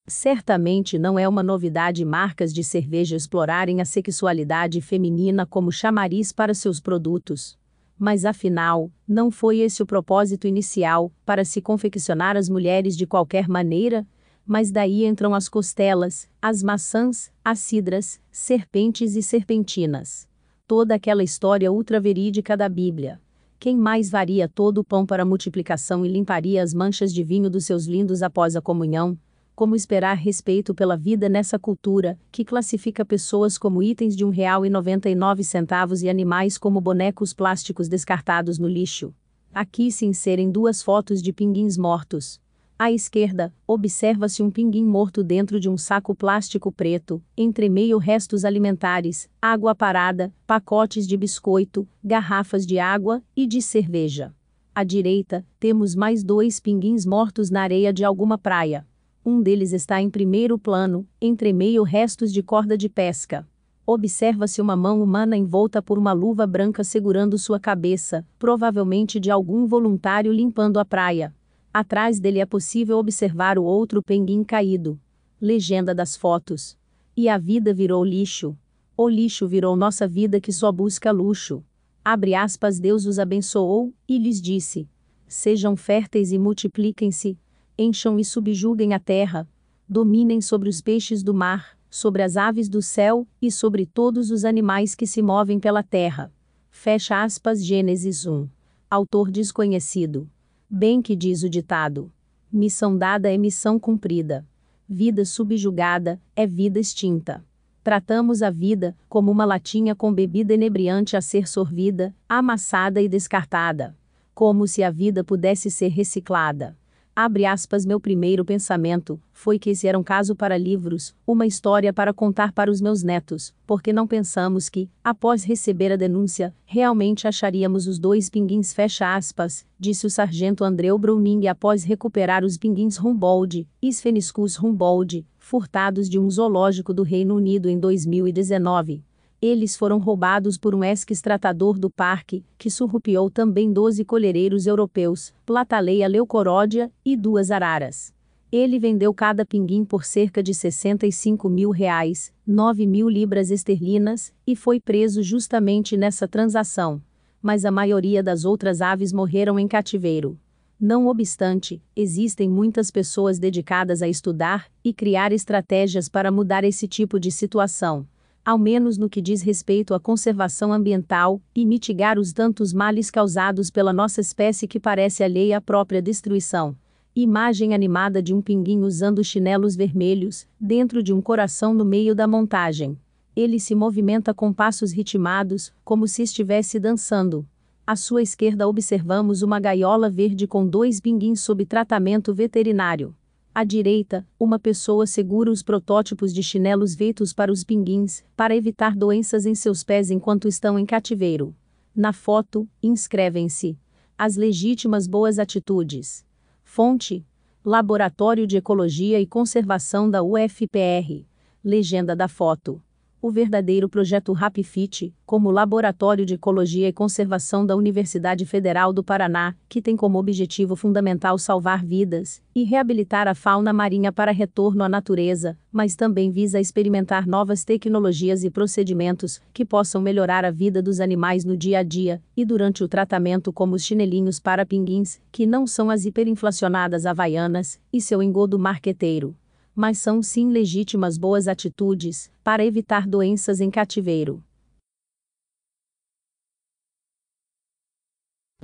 Certamente 0.09 1.01
não 1.01 1.19
é 1.19 1.29
uma 1.29 1.43
novidade 1.43 2.05
marcas 2.05 2.55
de 2.55 2.63
cerveja 2.63 3.17
explorarem 3.17 3.81
a 3.81 3.85
sexualidade 3.85 4.81
feminina 4.81 5.45
como 5.45 5.73
chamariz 5.73 6.31
para 6.31 6.55
seus 6.55 6.79
produtos. 6.79 7.59
Mas 7.99 8.25
afinal, 8.25 8.89
não 9.09 9.33
foi 9.33 9.59
esse 9.59 9.83
o 9.83 9.87
propósito 9.87 10.47
inicial, 10.47 11.11
para 11.25 11.45
se 11.45 11.61
confeccionar 11.61 12.37
as 12.37 12.49
mulheres 12.49 12.97
de 12.97 13.05
qualquer 13.05 13.49
maneira? 13.49 14.07
Mas 14.47 14.71
daí 14.71 15.05
entram 15.05 15.35
as 15.35 15.49
costelas, 15.49 16.29
as 16.41 16.63
maçãs, 16.63 17.33
as 17.45 17.59
cidras, 17.59 18.21
serpentes 18.31 19.17
e 19.17 19.23
serpentinas. 19.23 20.29
Toda 20.69 20.95
aquela 20.95 21.25
história 21.25 21.73
ultraverídica 21.73 22.57
da 22.57 22.69
Bíblia. 22.69 23.21
Quem 23.59 23.77
mais 23.77 24.09
varia 24.09 24.49
todo 24.49 24.79
o 24.79 24.85
pão 24.85 25.05
para 25.05 25.25
multiplicação 25.25 26.07
e 26.07 26.09
limparia 26.09 26.63
as 26.63 26.73
manchas 26.73 27.13
de 27.13 27.25
vinho 27.25 27.51
dos 27.51 27.65
seus 27.65 27.87
lindos 27.87 28.23
após 28.23 28.55
a 28.55 28.61
comunhão? 28.61 29.19
Como 29.57 29.75
esperar 29.75 30.19
respeito 30.19 30.75
pela 30.75 30.99
vida 30.99 31.31
nessa 31.31 31.59
cultura, 31.59 32.21
que 32.31 32.45
classifica 32.45 33.07
pessoas 33.07 33.57
como 33.57 33.83
itens 33.83 34.15
de 34.15 34.23
R$ 34.23 34.31
1,99 34.31 36.03
e 36.03 36.11
animais 36.11 36.59
como 36.59 36.79
bonecos 36.79 37.33
plásticos 37.33 37.89
descartados 37.89 38.59
no 38.59 38.69
lixo? 38.69 39.15
Aqui 39.55 39.91
se 39.91 40.05
inserem 40.05 40.51
duas 40.51 40.83
fotos 40.83 41.23
de 41.23 41.33
pinguins 41.33 41.79
mortos. 41.79 42.39
À 42.79 42.93
esquerda, 42.93 43.51
observa-se 43.67 44.43
um 44.43 44.51
pinguim 44.51 44.85
morto 44.85 45.25
dentro 45.25 45.59
de 45.59 45.71
um 45.71 45.79
saco 45.79 46.15
plástico 46.15 46.71
preto, 46.71 47.23
entre 47.35 47.71
meio 47.71 47.97
restos 47.97 48.45
alimentares, 48.45 49.27
água 49.41 49.75
parada, 49.75 50.31
pacotes 50.47 51.07
de 51.07 51.17
biscoito, 51.17 51.89
garrafas 52.05 52.67
de 52.67 52.79
água 52.79 53.23
e 53.35 53.47
de 53.47 53.63
cerveja. 53.63 54.35
À 54.75 54.85
direita, 54.85 55.47
temos 55.59 55.95
mais 55.95 56.23
dois 56.23 56.61
pinguins 56.61 57.07
mortos 57.07 57.49
na 57.49 57.63
areia 57.63 57.91
de 57.91 58.05
alguma 58.05 58.37
praia. 58.37 58.87
Um 59.29 59.43
deles 59.43 59.73
está 59.73 60.01
em 60.01 60.09
primeiro 60.09 60.57
plano, 60.57 61.05
entre 61.21 61.53
meio 61.53 61.83
restos 61.83 62.33
de 62.33 62.45
corda 62.45 62.79
de 62.79 62.89
pesca. 62.89 63.45
Observa-se 63.85 64.61
uma 64.61 64.77
mão 64.77 65.03
humana 65.03 65.37
envolta 65.37 65.83
por 65.83 65.99
uma 65.99 66.13
luva 66.13 66.47
branca 66.47 66.85
segurando 66.85 67.37
sua 67.37 67.59
cabeça, 67.59 68.25
provavelmente 68.39 69.19
de 69.19 69.29
algum 69.29 69.67
voluntário 69.67 70.33
limpando 70.33 70.79
a 70.79 70.85
praia. 70.85 71.35
Atrás 71.75 72.21
dele 72.21 72.39
é 72.39 72.47
possível 72.47 72.99
observar 72.99 73.59
o 73.59 73.65
outro 73.65 74.01
penguin 74.01 74.45
caído. 74.45 74.97
Legenda 75.41 75.93
das 75.93 76.15
fotos. 76.15 76.79
E 77.17 77.29
a 77.29 77.37
vida 77.37 77.75
virou 77.75 78.05
lixo. 78.05 78.57
O 78.97 79.09
lixo 79.09 79.49
virou 79.49 79.75
nossa 79.75 80.07
vida 80.07 80.41
que 80.41 80.53
só 80.53 80.71
busca 80.71 81.11
luxo. 81.11 81.65
Abre 82.05 82.37
aspas, 82.37 82.79
Deus 82.79 83.07
os 83.07 83.19
abençoou, 83.19 83.93
e 84.09 84.19
lhes 84.19 84.41
disse: 84.41 84.89
Sejam 85.27 85.75
férteis 85.75 86.31
e 86.31 86.39
multipliquem-se, 86.39 87.37
encham 87.79 88.19
e 88.19 88.25
subjuguem 88.25 88.95
a 88.95 88.99
terra, 88.99 89.49
dominem 89.89 90.41
sobre 90.41 90.69
os 90.69 90.81
peixes 90.81 91.23
do 91.23 91.35
mar, 91.35 91.77
sobre 91.91 92.23
as 92.23 92.37
aves 92.37 92.69
do 92.69 92.83
céu, 92.83 93.27
e 93.41 93.51
sobre 93.51 93.87
todos 93.87 94.31
os 94.31 94.45
animais 94.45 94.95
que 94.95 95.07
se 95.07 95.23
movem 95.23 95.59
pela 95.59 95.83
terra. 95.83 96.33
Fecha 96.71 97.23
aspas 97.23 97.65
Gênesis 97.65 98.27
1. 98.27 98.49
Autor 98.91 99.31
desconhecido. 99.31 100.29
Bem 100.69 101.01
que 101.01 101.17
diz 101.17 101.43
o 101.43 101.49
ditado. 101.49 102.13
Missão 102.53 102.97
dada 102.97 103.33
é 103.33 103.39
missão 103.39 103.79
cumprida. 103.79 104.47
Vida 104.89 105.25
subjugada 105.25 106.21
é 106.35 106.47
vida 106.47 106.79
extinta. 106.79 107.45
Tratamos 107.83 108.43
a 108.43 108.51
vida 108.51 108.97
como 109.09 109.31
uma 109.31 109.45
latinha 109.45 109.95
com 109.95 110.13
bebida 110.13 110.55
inebriante 110.55 111.17
a 111.17 111.21
ser 111.21 111.49
sorvida, 111.49 112.15
amassada 112.29 113.01
e 113.01 113.09
descartada. 113.09 113.97
Como 114.35 114.67
se 114.67 114.83
a 114.83 114.91
vida 114.91 115.23
pudesse 115.25 115.71
ser 115.71 115.89
reciclada. 115.89 116.77
Abre 117.19 117.47
aspas, 117.47 117.87
meu 117.87 117.99
primeiro 117.99 118.45
pensamento 118.45 119.19
foi 119.33 119.59
que 119.59 119.71
esse 119.71 119.89
era 119.89 119.99
um 119.99 120.03
caso 120.03 120.37
para 120.37 120.59
livros, 120.59 121.15
uma 121.27 121.47
história 121.47 121.91
para 121.91 122.13
contar 122.13 122.53
para 122.53 122.71
os 122.71 122.79
meus 122.79 123.03
netos, 123.03 123.55
porque 123.67 123.91
não 123.91 124.07
pensamos 124.07 124.69
que, 124.69 124.91
após 125.03 125.43
receber 125.43 125.91
a 125.91 125.97
denúncia, 125.97 126.55
realmente 126.67 127.27
acharíamos 127.27 127.87
os 127.87 127.99
dois 127.99 128.29
pinguins 128.29 128.75
fecha 128.75 129.17
aspas, 129.17 129.67
disse 129.81 130.07
o 130.07 130.11
sargento 130.11 130.63
Andreu 130.63 130.99
Browning 130.99 131.47
após 131.47 131.85
recuperar 131.85 132.45
os 132.45 132.59
pinguins 132.59 133.01
Humboldt, 133.01 133.67
Spheniscus 133.83 134.63
Humboldt, 134.63 135.25
furtados 135.39 136.11
de 136.11 136.19
um 136.19 136.29
zoológico 136.29 136.93
do 136.93 137.03
Reino 137.03 137.35
Unido 137.35 137.71
em 137.71 137.81
2019. 137.81 139.06
Eles 139.41 139.77
foram 139.77 139.99
roubados 139.99 140.57
por 140.57 140.75
um 140.75 140.83
ex-tratador 140.83 141.79
do 141.79 141.91
parque, 141.91 142.43
que 142.57 142.71
surrupiou 142.71 143.31
também 143.31 143.71
12 143.71 144.03
colhereiros 144.05 144.67
europeus, 144.67 145.35
Plataleia 145.45 146.09
leucoródia 146.09 146.91
e 147.05 147.15
duas 147.17 147.51
araras. 147.51 148.15
Ele 148.51 148.79
vendeu 148.79 149.13
cada 149.13 149.45
pinguim 149.45 149.85
por 149.85 150.05
cerca 150.05 150.43
de 150.43 150.55
65 150.55 151.51
mil 151.51 151.71
reais, 151.71 152.33
9 152.47 152.87
mil 152.87 153.11
libras 153.11 153.51
esterlinas, 153.51 154.33
e 154.47 154.57
foi 154.57 154.81
preso 154.81 155.23
justamente 155.23 155.99
nessa 155.99 156.27
transação. 156.27 157.03
Mas 157.43 157.67
a 157.67 157.71
maioria 157.71 158.23
das 158.23 158.47
outras 158.47 158.81
aves 158.81 159.13
morreram 159.13 159.59
em 159.59 159.69
cativeiro. 159.69 160.39
Não 160.81 161.09
obstante, 161.09 161.83
existem 161.95 162.49
muitas 162.49 162.91
pessoas 162.91 163.39
dedicadas 163.39 164.01
a 164.01 164.09
estudar 164.09 164.71
e 164.83 164.95
criar 164.95 165.31
estratégias 165.33 166.09
para 166.09 166.31
mudar 166.31 166.65
esse 166.65 166.89
tipo 166.89 167.21
de 167.21 167.31
situação 167.31 168.07
ao 168.47 168.57
menos 168.57 168.97
no 168.97 169.11
que 169.11 169.21
diz 169.21 169.43
respeito 169.43 169.93
à 169.93 169.99
conservação 169.99 170.73
ambiental, 170.73 171.43
e 171.53 171.67
mitigar 171.67 172.17
os 172.17 172.33
tantos 172.33 172.73
males 172.73 173.11
causados 173.11 173.73
pela 173.73 173.93
nossa 173.93 174.21
espécie 174.21 174.69
que 174.69 174.79
parece 174.79 175.25
alheia 175.25 175.59
à 175.59 175.61
própria 175.61 176.01
destruição. 176.01 176.77
Imagem 177.13 177.75
animada 177.75 178.23
de 178.23 178.33
um 178.33 178.41
pinguim 178.41 178.83
usando 178.83 179.25
chinelos 179.25 179.75
vermelhos, 179.75 180.47
dentro 180.61 181.03
de 181.03 181.13
um 181.13 181.21
coração 181.21 181.75
no 181.75 181.85
meio 181.85 182.15
da 182.15 182.29
montagem. 182.29 182.97
Ele 183.35 183.59
se 183.59 183.75
movimenta 183.75 184.33
com 184.33 184.53
passos 184.53 184.93
ritmados, 184.93 185.73
como 185.85 186.07
se 186.07 186.23
estivesse 186.23 186.79
dançando. 186.79 187.45
À 187.85 187.97
sua 187.97 188.23
esquerda 188.23 188.69
observamos 188.69 189.43
uma 189.43 189.59
gaiola 189.59 190.09
verde 190.09 190.47
com 190.47 190.65
dois 190.65 191.01
pinguins 191.01 191.41
sob 191.41 191.67
tratamento 191.67 192.33
veterinário. 192.33 193.13
À 193.59 193.65
direita, 193.65 194.29
uma 194.39 194.59
pessoa 194.59 195.07
segura 195.07 195.51
os 195.51 195.63
protótipos 195.63 196.31
de 196.35 196.43
chinelos 196.43 196.95
feitos 196.95 197.33
para 197.33 197.51
os 197.51 197.65
pinguins, 197.65 198.23
para 198.37 198.55
evitar 198.55 198.95
doenças 198.95 199.47
em 199.47 199.55
seus 199.55 199.83
pés 199.83 200.11
enquanto 200.11 200.47
estão 200.47 200.79
em 200.79 200.85
cativeiro. 200.85 201.57
Na 201.97 202.13
foto, 202.13 202.69
inscrevem-se 202.83 203.79
as 204.19 204.37
legítimas 204.37 205.07
boas 205.07 205.39
atitudes. 205.39 206.23
Fonte: 206.63 207.25
Laboratório 207.65 208.47
de 208.47 208.59
Ecologia 208.59 209.19
e 209.23 209.27
Conservação 209.27 210.11
da 210.11 210.23
UFPR. 210.23 211.25
Legenda 211.65 212.15
da 212.15 212.29
foto 212.29 212.83
o 213.27 213.31
verdadeiro 213.31 213.89
projeto 213.89 214.33
RapFit, 214.33 215.13
como 215.27 215.51
Laboratório 215.51 216.25
de 216.25 216.35
Ecologia 216.35 216.87
e 216.87 216.93
Conservação 216.93 217.67
da 217.67 217.75
Universidade 217.75 218.47
Federal 218.47 218.93
do 218.93 219.03
Paraná, 219.03 219.53
que 219.69 219.83
tem 219.83 219.97
como 219.97 220.17
objetivo 220.17 220.77
fundamental 220.77 221.37
salvar 221.37 221.85
vidas 221.85 222.41
e 222.55 222.63
reabilitar 222.63 223.27
a 223.27 223.35
fauna 223.35 223.73
marinha 223.73 224.13
para 224.13 224.31
retorno 224.31 224.85
à 224.85 224.89
natureza, 224.89 225.59
mas 225.73 225.97
também 225.97 226.31
visa 226.31 226.61
experimentar 226.61 227.27
novas 227.27 227.65
tecnologias 227.65 228.45
e 228.45 228.51
procedimentos 228.51 229.41
que 229.53 229.65
possam 229.65 230.01
melhorar 230.01 230.45
a 230.45 230.53
vida 230.53 230.81
dos 230.81 231.01
animais 231.01 231.45
no 231.45 231.57
dia 231.57 231.81
a 231.81 231.83
dia 231.83 232.23
e 232.37 232.45
durante 232.45 232.85
o 232.85 232.89
tratamento, 232.89 233.53
como 233.53 233.75
os 233.75 233.83
chinelinhos 233.83 234.39
para 234.39 234.65
pinguins, 234.65 235.21
que 235.33 235.47
não 235.47 235.67
são 235.67 235.91
as 235.91 236.05
hiperinflacionadas 236.05 237.05
havaianas, 237.05 237.81
e 237.93 238.01
seu 238.01 238.23
engodo 238.23 238.57
marqueteiro 238.57 239.35
mas 239.77 239.99
são 239.99 240.23
sim 240.23 240.49
legítimas 240.49 241.19
boas 241.19 241.47
atitudes 241.47 242.33
para 242.43 242.65
evitar 242.65 243.07
doenças 243.07 243.61
em 243.61 243.71
cativeiro. 243.71 244.43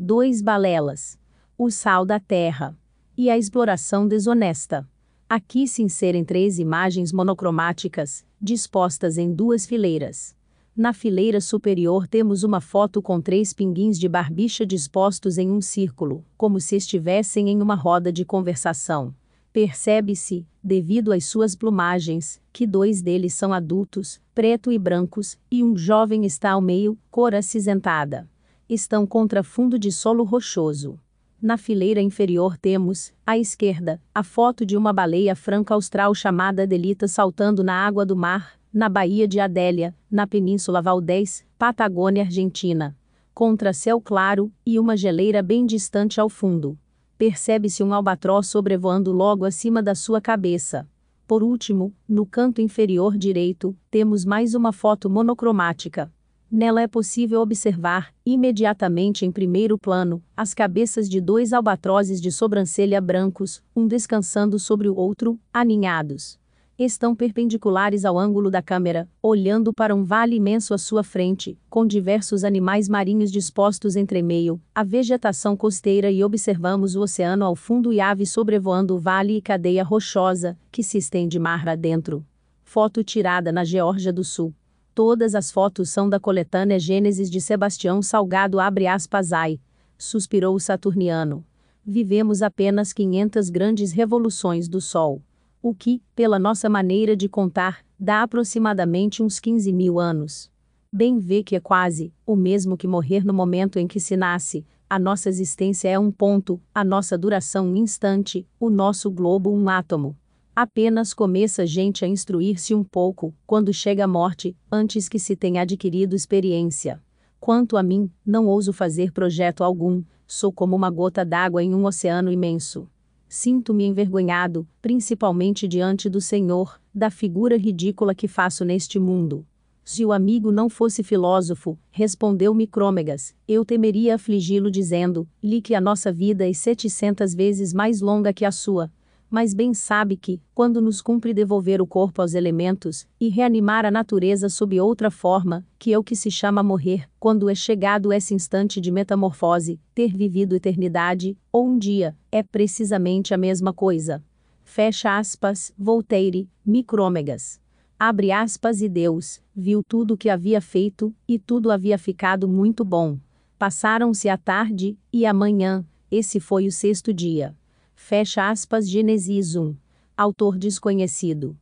2. 0.00 0.40
Balelas. 0.40 1.18
O 1.58 1.70
sal 1.70 2.06
da 2.06 2.18
terra. 2.18 2.76
E 3.14 3.28
a 3.28 3.36
exploração 3.36 4.08
desonesta. 4.08 4.88
Aqui 5.28 5.68
se 5.68 5.82
inserem 5.82 6.24
três 6.24 6.58
imagens 6.58 7.12
monocromáticas, 7.12 8.24
dispostas 8.40 9.18
em 9.18 9.32
duas 9.32 9.66
fileiras. 9.66 10.34
Na 10.74 10.94
fileira 10.94 11.40
superior 11.40 12.08
temos 12.08 12.42
uma 12.42 12.60
foto 12.60 13.02
com 13.02 13.20
três 13.20 13.52
pinguins 13.52 13.98
de 13.98 14.08
barbicha 14.08 14.64
dispostos 14.64 15.36
em 15.36 15.50
um 15.50 15.60
círculo, 15.60 16.24
como 16.38 16.58
se 16.58 16.76
estivessem 16.76 17.50
em 17.50 17.60
uma 17.60 17.74
roda 17.74 18.10
de 18.10 18.24
conversação. 18.24 19.14
Percebe-se, 19.52 20.46
devido 20.64 21.12
às 21.12 21.26
suas 21.26 21.54
plumagens, 21.54 22.40
que 22.50 22.66
dois 22.66 23.02
deles 23.02 23.34
são 23.34 23.52
adultos, 23.52 24.18
preto 24.34 24.72
e 24.72 24.78
brancos, 24.78 25.38
e 25.50 25.62
um 25.62 25.76
jovem 25.76 26.24
está 26.24 26.52
ao 26.52 26.60
meio, 26.62 26.96
cor 27.10 27.34
acinzentada. 27.34 28.26
Estão 28.66 29.06
contra 29.06 29.42
fundo 29.42 29.78
de 29.78 29.92
solo 29.92 30.24
rochoso. 30.24 30.98
Na 31.40 31.58
fileira 31.58 32.00
inferior 32.00 32.56
temos, 32.56 33.12
à 33.26 33.36
esquerda, 33.36 34.00
a 34.14 34.22
foto 34.22 34.64
de 34.64 34.74
uma 34.74 34.92
baleia 34.92 35.36
franca 35.36 35.74
austral 35.74 36.14
chamada 36.14 36.66
Delita 36.66 37.06
saltando 37.06 37.62
na 37.62 37.74
água 37.74 38.06
do 38.06 38.16
mar, 38.16 38.58
na 38.72 38.88
Baía 38.88 39.28
de 39.28 39.38
Adélia, 39.38 39.94
na 40.10 40.26
Península 40.26 40.80
Valdez, 40.80 41.44
Patagônia 41.58 42.22
Argentina. 42.22 42.96
Contra 43.34 43.74
céu 43.74 44.00
claro, 44.00 44.50
e 44.64 44.78
uma 44.78 44.96
geleira 44.96 45.42
bem 45.42 45.66
distante 45.66 46.18
ao 46.18 46.30
fundo 46.30 46.78
percebe-se 47.22 47.84
um 47.84 47.94
albatroz 47.94 48.48
sobrevoando 48.48 49.12
logo 49.12 49.44
acima 49.44 49.80
da 49.80 49.94
sua 49.94 50.20
cabeça. 50.20 50.88
Por 51.24 51.40
último, 51.40 51.94
no 52.08 52.26
canto 52.26 52.60
inferior 52.60 53.16
direito, 53.16 53.76
temos 53.88 54.24
mais 54.24 54.56
uma 54.56 54.72
foto 54.72 55.08
monocromática. 55.08 56.12
Nela 56.50 56.82
é 56.82 56.88
possível 56.88 57.40
observar, 57.40 58.12
imediatamente 58.26 59.24
em 59.24 59.30
primeiro 59.30 59.78
plano, 59.78 60.20
as 60.36 60.52
cabeças 60.52 61.08
de 61.08 61.20
dois 61.20 61.52
albatrozes 61.52 62.20
de 62.20 62.32
sobrancelha 62.32 63.00
brancos, 63.00 63.62
um 63.76 63.86
descansando 63.86 64.58
sobre 64.58 64.88
o 64.88 64.96
outro, 64.96 65.38
aninhados 65.54 66.41
estão 66.78 67.14
perpendiculares 67.14 68.04
ao 68.04 68.18
ângulo 68.18 68.50
da 68.50 68.62
câmera, 68.62 69.08
olhando 69.22 69.72
para 69.72 69.94
um 69.94 70.02
vale 70.02 70.36
imenso 70.36 70.72
à 70.72 70.78
sua 70.78 71.02
frente, 71.02 71.58
com 71.68 71.86
diversos 71.86 72.44
animais 72.44 72.88
marinhos 72.88 73.30
dispostos 73.30 73.94
entre 73.94 74.22
meio, 74.22 74.60
a 74.74 74.82
vegetação 74.82 75.56
costeira 75.56 76.10
e 76.10 76.24
observamos 76.24 76.96
o 76.96 77.02
oceano 77.02 77.44
ao 77.44 77.54
fundo 77.54 77.92
e 77.92 78.00
aves 78.00 78.30
sobrevoando 78.30 78.94
o 78.94 78.98
vale 78.98 79.36
e 79.36 79.42
cadeia 79.42 79.84
rochosa, 79.84 80.58
que 80.70 80.82
se 80.82 80.98
estende 80.98 81.38
mar 81.38 81.68
adentro. 81.68 82.24
Foto 82.64 83.04
tirada 83.04 83.52
na 83.52 83.64
Geórgia 83.64 84.12
do 84.12 84.24
Sul. 84.24 84.54
Todas 84.94 85.34
as 85.34 85.50
fotos 85.50 85.90
são 85.90 86.08
da 86.08 86.18
coletânea 86.18 86.78
Gênesis 86.78 87.30
de 87.30 87.40
Sebastião 87.40 88.00
Salgado 88.02 88.58
abre 88.58 88.86
aspas 88.86 89.32
ai. 89.32 89.60
Suspirou 89.98 90.54
o 90.54 90.60
saturniano. 90.60 91.44
Vivemos 91.84 92.42
apenas 92.42 92.92
500 92.92 93.50
grandes 93.50 93.92
revoluções 93.92 94.68
do 94.68 94.80
Sol 94.80 95.22
o 95.62 95.72
que, 95.72 96.02
pela 96.14 96.40
nossa 96.40 96.68
maneira 96.68 97.16
de 97.16 97.28
contar, 97.28 97.84
dá 97.98 98.22
aproximadamente 98.22 99.22
uns 99.22 99.38
15 99.38 99.72
mil 99.72 100.00
anos. 100.00 100.50
Bem 100.92 101.18
vê 101.18 101.42
que 101.42 101.54
é 101.54 101.60
quase 101.60 102.12
o 102.26 102.34
mesmo 102.34 102.76
que 102.76 102.88
morrer 102.88 103.24
no 103.24 103.32
momento 103.32 103.78
em 103.78 103.86
que 103.86 104.00
se 104.00 104.16
nasce. 104.16 104.66
A 104.90 104.98
nossa 104.98 105.28
existência 105.28 105.88
é 105.88 105.98
um 105.98 106.10
ponto, 106.10 106.60
a 106.74 106.84
nossa 106.84 107.16
duração 107.16 107.68
um 107.68 107.76
instante, 107.76 108.46
o 108.58 108.68
nosso 108.68 109.10
globo 109.10 109.50
um 109.50 109.68
átomo. 109.68 110.16
Apenas 110.54 111.14
começa 111.14 111.62
a 111.62 111.66
gente 111.66 112.04
a 112.04 112.08
instruir-se 112.08 112.74
um 112.74 112.84
pouco, 112.84 113.32
quando 113.46 113.72
chega 113.72 114.04
a 114.04 114.08
morte, 114.08 114.54
antes 114.70 115.08
que 115.08 115.18
se 115.18 115.34
tenha 115.34 115.62
adquirido 115.62 116.14
experiência. 116.14 117.00
Quanto 117.40 117.76
a 117.78 117.82
mim, 117.82 118.10
não 118.26 118.46
ouso 118.46 118.72
fazer 118.72 119.12
projeto 119.12 119.64
algum, 119.64 120.02
sou 120.26 120.52
como 120.52 120.76
uma 120.76 120.90
gota 120.90 121.24
d'água 121.24 121.62
em 121.62 121.74
um 121.74 121.86
oceano 121.86 122.30
imenso. 122.30 122.86
Sinto-me 123.34 123.86
envergonhado, 123.86 124.68
principalmente 124.82 125.66
diante 125.66 126.06
do 126.10 126.20
Senhor, 126.20 126.78
da 126.94 127.08
figura 127.08 127.56
ridícula 127.56 128.14
que 128.14 128.28
faço 128.28 128.62
neste 128.62 128.98
mundo. 128.98 129.46
Se 129.82 130.04
o 130.04 130.12
amigo 130.12 130.52
não 130.52 130.68
fosse 130.68 131.02
filósofo, 131.02 131.78
respondeu 131.90 132.52
Micrômegas, 132.52 133.34
eu 133.48 133.64
temeria 133.64 134.16
afligi-lo 134.16 134.70
dizendo-lhe 134.70 135.62
que 135.62 135.74
a 135.74 135.80
nossa 135.80 136.12
vida 136.12 136.46
é 136.46 136.52
setecentas 136.52 137.34
vezes 137.34 137.72
mais 137.72 138.02
longa 138.02 138.34
que 138.34 138.44
a 138.44 138.52
sua, 138.52 138.92
mas 139.32 139.54
bem 139.54 139.72
sabe 139.72 140.14
que, 140.14 140.42
quando 140.54 140.78
nos 140.78 141.00
cumpre 141.00 141.32
devolver 141.32 141.80
o 141.80 141.86
corpo 141.86 142.20
aos 142.20 142.34
elementos, 142.34 143.08
e 143.18 143.30
reanimar 143.30 143.86
a 143.86 143.90
natureza 143.90 144.50
sob 144.50 144.78
outra 144.78 145.10
forma, 145.10 145.66
que 145.78 145.90
é 145.90 145.98
o 145.98 146.04
que 146.04 146.14
se 146.14 146.30
chama 146.30 146.62
morrer, 146.62 147.08
quando 147.18 147.48
é 147.48 147.54
chegado 147.54 148.12
esse 148.12 148.34
instante 148.34 148.78
de 148.78 148.90
metamorfose, 148.92 149.80
ter 149.94 150.14
vivido 150.14 150.54
eternidade, 150.54 151.34
ou 151.50 151.66
um 151.66 151.78
dia, 151.78 152.14
é 152.30 152.42
precisamente 152.42 153.32
a 153.32 153.38
mesma 153.38 153.72
coisa. 153.72 154.22
Fecha 154.64 155.16
aspas, 155.16 155.72
Voltaire, 155.78 156.46
Micrômegas. 156.62 157.58
Abre 157.98 158.32
aspas 158.32 158.82
e 158.82 158.88
Deus, 158.88 159.40
viu 159.56 159.82
tudo 159.82 160.12
o 160.12 160.16
que 160.18 160.28
havia 160.28 160.60
feito, 160.60 161.14
e 161.26 161.38
tudo 161.38 161.70
havia 161.70 161.96
ficado 161.96 162.46
muito 162.46 162.84
bom. 162.84 163.16
Passaram-se 163.58 164.28
a 164.28 164.36
tarde, 164.36 164.98
e 165.10 165.24
a 165.24 165.32
manhã, 165.32 165.86
esse 166.10 166.38
foi 166.38 166.66
o 166.66 166.72
sexto 166.72 167.14
dia. 167.14 167.56
Fecha 168.04 168.50
aspas 168.50 168.90
Gênesis 168.90 169.54
1. 169.54 169.76
Autor 170.16 170.58
desconhecido. 170.58 171.56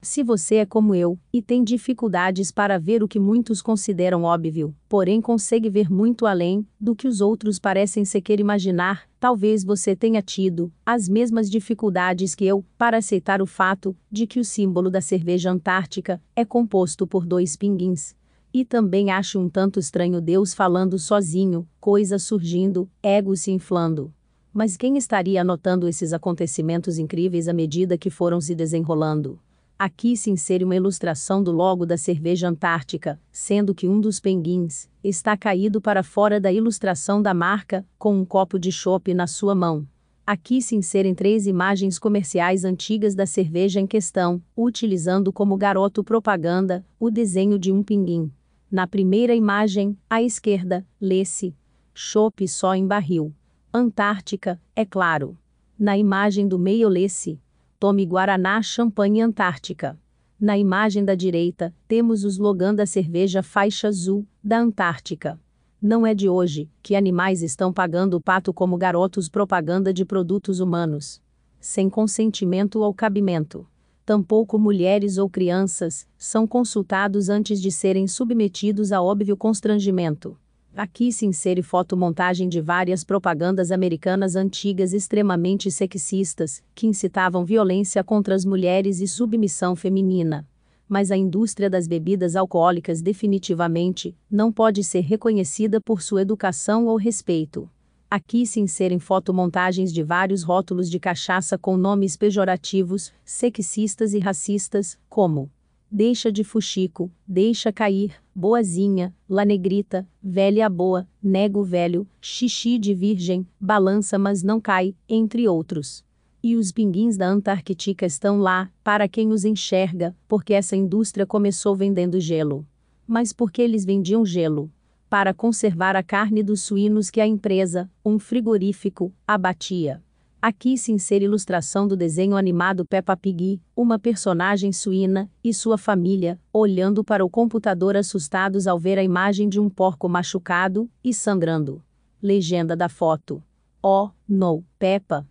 Se 0.00 0.22
você 0.22 0.54
é 0.56 0.64
como 0.64 0.94
eu, 0.94 1.18
e 1.32 1.42
tem 1.42 1.64
dificuldades 1.64 2.52
para 2.52 2.78
ver 2.78 3.02
o 3.02 3.08
que 3.08 3.18
muitos 3.18 3.60
consideram 3.60 4.22
óbvio, 4.22 4.72
porém 4.88 5.20
consegue 5.20 5.68
ver 5.68 5.90
muito 5.90 6.26
além 6.26 6.64
do 6.80 6.94
que 6.94 7.08
os 7.08 7.20
outros 7.20 7.58
parecem 7.58 8.04
sequer 8.04 8.38
imaginar, 8.38 9.08
talvez 9.18 9.64
você 9.64 9.96
tenha 9.96 10.22
tido 10.22 10.72
as 10.86 11.08
mesmas 11.08 11.50
dificuldades 11.50 12.36
que 12.36 12.46
eu 12.46 12.64
para 12.78 12.98
aceitar 12.98 13.42
o 13.42 13.46
fato 13.46 13.96
de 14.08 14.28
que 14.28 14.38
o 14.38 14.44
símbolo 14.44 14.88
da 14.88 15.00
cerveja 15.00 15.50
antártica 15.50 16.22
é 16.36 16.44
composto 16.44 17.04
por 17.04 17.26
dois 17.26 17.56
pinguins. 17.56 18.14
E 18.54 18.64
também 18.64 19.10
acho 19.10 19.40
um 19.40 19.48
tanto 19.48 19.80
estranho 19.80 20.20
Deus 20.20 20.54
falando 20.54 20.96
sozinho, 21.00 21.68
coisas 21.80 22.22
surgindo, 22.22 22.88
ego 23.02 23.36
se 23.36 23.50
inflando. 23.50 24.14
Mas 24.56 24.74
quem 24.74 24.96
estaria 24.96 25.42
anotando 25.42 25.86
esses 25.86 26.14
acontecimentos 26.14 26.96
incríveis 26.96 27.46
à 27.46 27.52
medida 27.52 27.98
que 27.98 28.08
foram 28.08 28.40
se 28.40 28.54
desenrolando? 28.54 29.38
Aqui 29.78 30.16
se 30.16 30.30
insere 30.30 30.64
uma 30.64 30.74
ilustração 30.74 31.42
do 31.42 31.52
logo 31.52 31.84
da 31.84 31.98
cerveja 31.98 32.48
antártica, 32.48 33.20
sendo 33.30 33.74
que 33.74 33.86
um 33.86 34.00
dos 34.00 34.18
penguins 34.18 34.88
está 35.04 35.36
caído 35.36 35.78
para 35.78 36.02
fora 36.02 36.40
da 36.40 36.50
ilustração 36.50 37.20
da 37.20 37.34
marca, 37.34 37.86
com 37.98 38.16
um 38.18 38.24
copo 38.24 38.58
de 38.58 38.72
chopp 38.72 39.12
na 39.12 39.26
sua 39.26 39.54
mão. 39.54 39.86
Aqui 40.26 40.62
se 40.62 40.74
inserem 40.74 41.14
três 41.14 41.46
imagens 41.46 41.98
comerciais 41.98 42.64
antigas 42.64 43.14
da 43.14 43.26
cerveja 43.26 43.78
em 43.78 43.86
questão, 43.86 44.42
utilizando 44.56 45.30
como 45.34 45.54
garoto 45.58 46.02
propaganda 46.02 46.82
o 46.98 47.10
desenho 47.10 47.58
de 47.58 47.70
um 47.70 47.82
pinguim. 47.82 48.32
Na 48.70 48.86
primeira 48.86 49.34
imagem, 49.34 49.98
à 50.08 50.22
esquerda, 50.22 50.82
lê-se: 50.98 51.54
chopp 51.92 52.48
só 52.48 52.74
em 52.74 52.86
barril. 52.86 53.34
Antártica, 53.78 54.58
é 54.74 54.86
claro. 54.86 55.36
Na 55.78 55.98
imagem 55.98 56.48
do 56.48 56.58
meio 56.58 56.88
lê-se: 56.88 57.38
Tome 57.78 58.06
Guaraná 58.06 58.62
Champanhe 58.62 59.20
Antártica. 59.20 59.98
Na 60.40 60.56
imagem 60.56 61.04
da 61.04 61.14
direita, 61.14 61.74
temos 61.86 62.24
o 62.24 62.28
slogan 62.28 62.74
da 62.74 62.86
cerveja 62.86 63.42
Faixa 63.42 63.88
Azul, 63.88 64.26
da 64.42 64.58
Antártica. 64.58 65.38
Não 65.80 66.06
é 66.06 66.14
de 66.14 66.26
hoje 66.26 66.70
que 66.82 66.96
animais 66.96 67.42
estão 67.42 67.70
pagando 67.70 68.14
o 68.14 68.20
pato 68.20 68.50
como 68.50 68.78
garotos 68.78 69.28
propaganda 69.28 69.92
de 69.92 70.06
produtos 70.06 70.58
humanos. 70.58 71.20
Sem 71.60 71.90
consentimento 71.90 72.80
ou 72.80 72.94
cabimento. 72.94 73.66
Tampouco 74.06 74.58
mulheres 74.58 75.18
ou 75.18 75.28
crianças 75.28 76.08
são 76.16 76.46
consultados 76.46 77.28
antes 77.28 77.60
de 77.60 77.70
serem 77.70 78.08
submetidos 78.08 78.90
a 78.90 79.02
óbvio 79.02 79.36
constrangimento. 79.36 80.38
Aqui 80.76 81.10
se 81.10 81.24
insere 81.24 81.62
fotomontagem 81.62 82.50
de 82.50 82.60
várias 82.60 83.02
propagandas 83.02 83.72
americanas 83.72 84.36
antigas 84.36 84.92
extremamente 84.92 85.70
sexistas, 85.70 86.62
que 86.74 86.86
incitavam 86.86 87.46
violência 87.46 88.04
contra 88.04 88.34
as 88.34 88.44
mulheres 88.44 89.00
e 89.00 89.08
submissão 89.08 89.74
feminina. 89.74 90.46
Mas 90.86 91.10
a 91.10 91.16
indústria 91.16 91.70
das 91.70 91.88
bebidas 91.88 92.36
alcoólicas 92.36 93.00
definitivamente 93.00 94.14
não 94.30 94.52
pode 94.52 94.84
ser 94.84 95.00
reconhecida 95.00 95.80
por 95.80 96.02
sua 96.02 96.20
educação 96.20 96.84
ou 96.84 96.98
respeito. 96.98 97.70
Aqui 98.10 98.44
se 98.46 98.60
inserem 98.60 98.98
fotomontagens 98.98 99.90
de 99.90 100.02
vários 100.02 100.42
rótulos 100.42 100.90
de 100.90 101.00
cachaça 101.00 101.56
com 101.56 101.78
nomes 101.78 102.18
pejorativos, 102.18 103.14
sexistas 103.24 104.12
e 104.12 104.18
racistas, 104.18 104.98
como 105.08 105.50
deixa 105.90 106.30
de 106.30 106.44
fuxico, 106.44 107.10
deixa 107.26 107.72
cair, 107.72 108.14
boazinha, 108.34 109.14
lanegrita, 109.28 110.06
velha 110.22 110.68
boa, 110.68 111.08
nego 111.22 111.62
velho, 111.62 112.06
xixi 112.20 112.78
de 112.78 112.94
virgem, 112.94 113.46
balança 113.60 114.18
mas 114.18 114.42
não 114.42 114.60
cai, 114.60 114.94
entre 115.08 115.48
outros. 115.48 116.04
E 116.42 116.54
os 116.54 116.70
pinguins 116.70 117.16
da 117.16 117.26
Antártica 117.26 118.06
estão 118.06 118.38
lá, 118.38 118.70
para 118.84 119.08
quem 119.08 119.32
os 119.32 119.44
enxerga, 119.44 120.14
porque 120.28 120.54
essa 120.54 120.76
indústria 120.76 121.26
começou 121.26 121.74
vendendo 121.74 122.20
gelo. 122.20 122.66
Mas 123.06 123.32
por 123.32 123.50
que 123.50 123.62
eles 123.62 123.84
vendiam 123.84 124.24
gelo? 124.24 124.70
Para 125.08 125.32
conservar 125.32 125.96
a 125.96 126.02
carne 126.02 126.42
dos 126.42 126.62
suínos 126.62 127.10
que 127.10 127.20
a 127.20 127.26
empresa, 127.26 127.90
um 128.04 128.18
frigorífico, 128.18 129.12
abatia. 129.26 130.02
Aqui 130.48 130.78
se 130.78 130.92
insere 130.92 131.24
ilustração 131.24 131.88
do 131.88 131.96
desenho 131.96 132.36
animado 132.36 132.86
Peppa 132.86 133.16
Pig, 133.16 133.60
uma 133.74 133.98
personagem 133.98 134.72
suína, 134.72 135.28
e 135.42 135.52
sua 135.52 135.76
família, 135.76 136.40
olhando 136.52 137.02
para 137.02 137.24
o 137.24 137.28
computador 137.28 137.96
assustados 137.96 138.68
ao 138.68 138.78
ver 138.78 138.96
a 138.96 139.02
imagem 139.02 139.48
de 139.48 139.58
um 139.58 139.68
porco 139.68 140.08
machucado 140.08 140.88
e 141.02 141.12
sangrando. 141.12 141.82
Legenda 142.22 142.76
da 142.76 142.88
foto. 142.88 143.42
Oh, 143.82 144.10
no, 144.28 144.62
Peppa. 144.78 145.28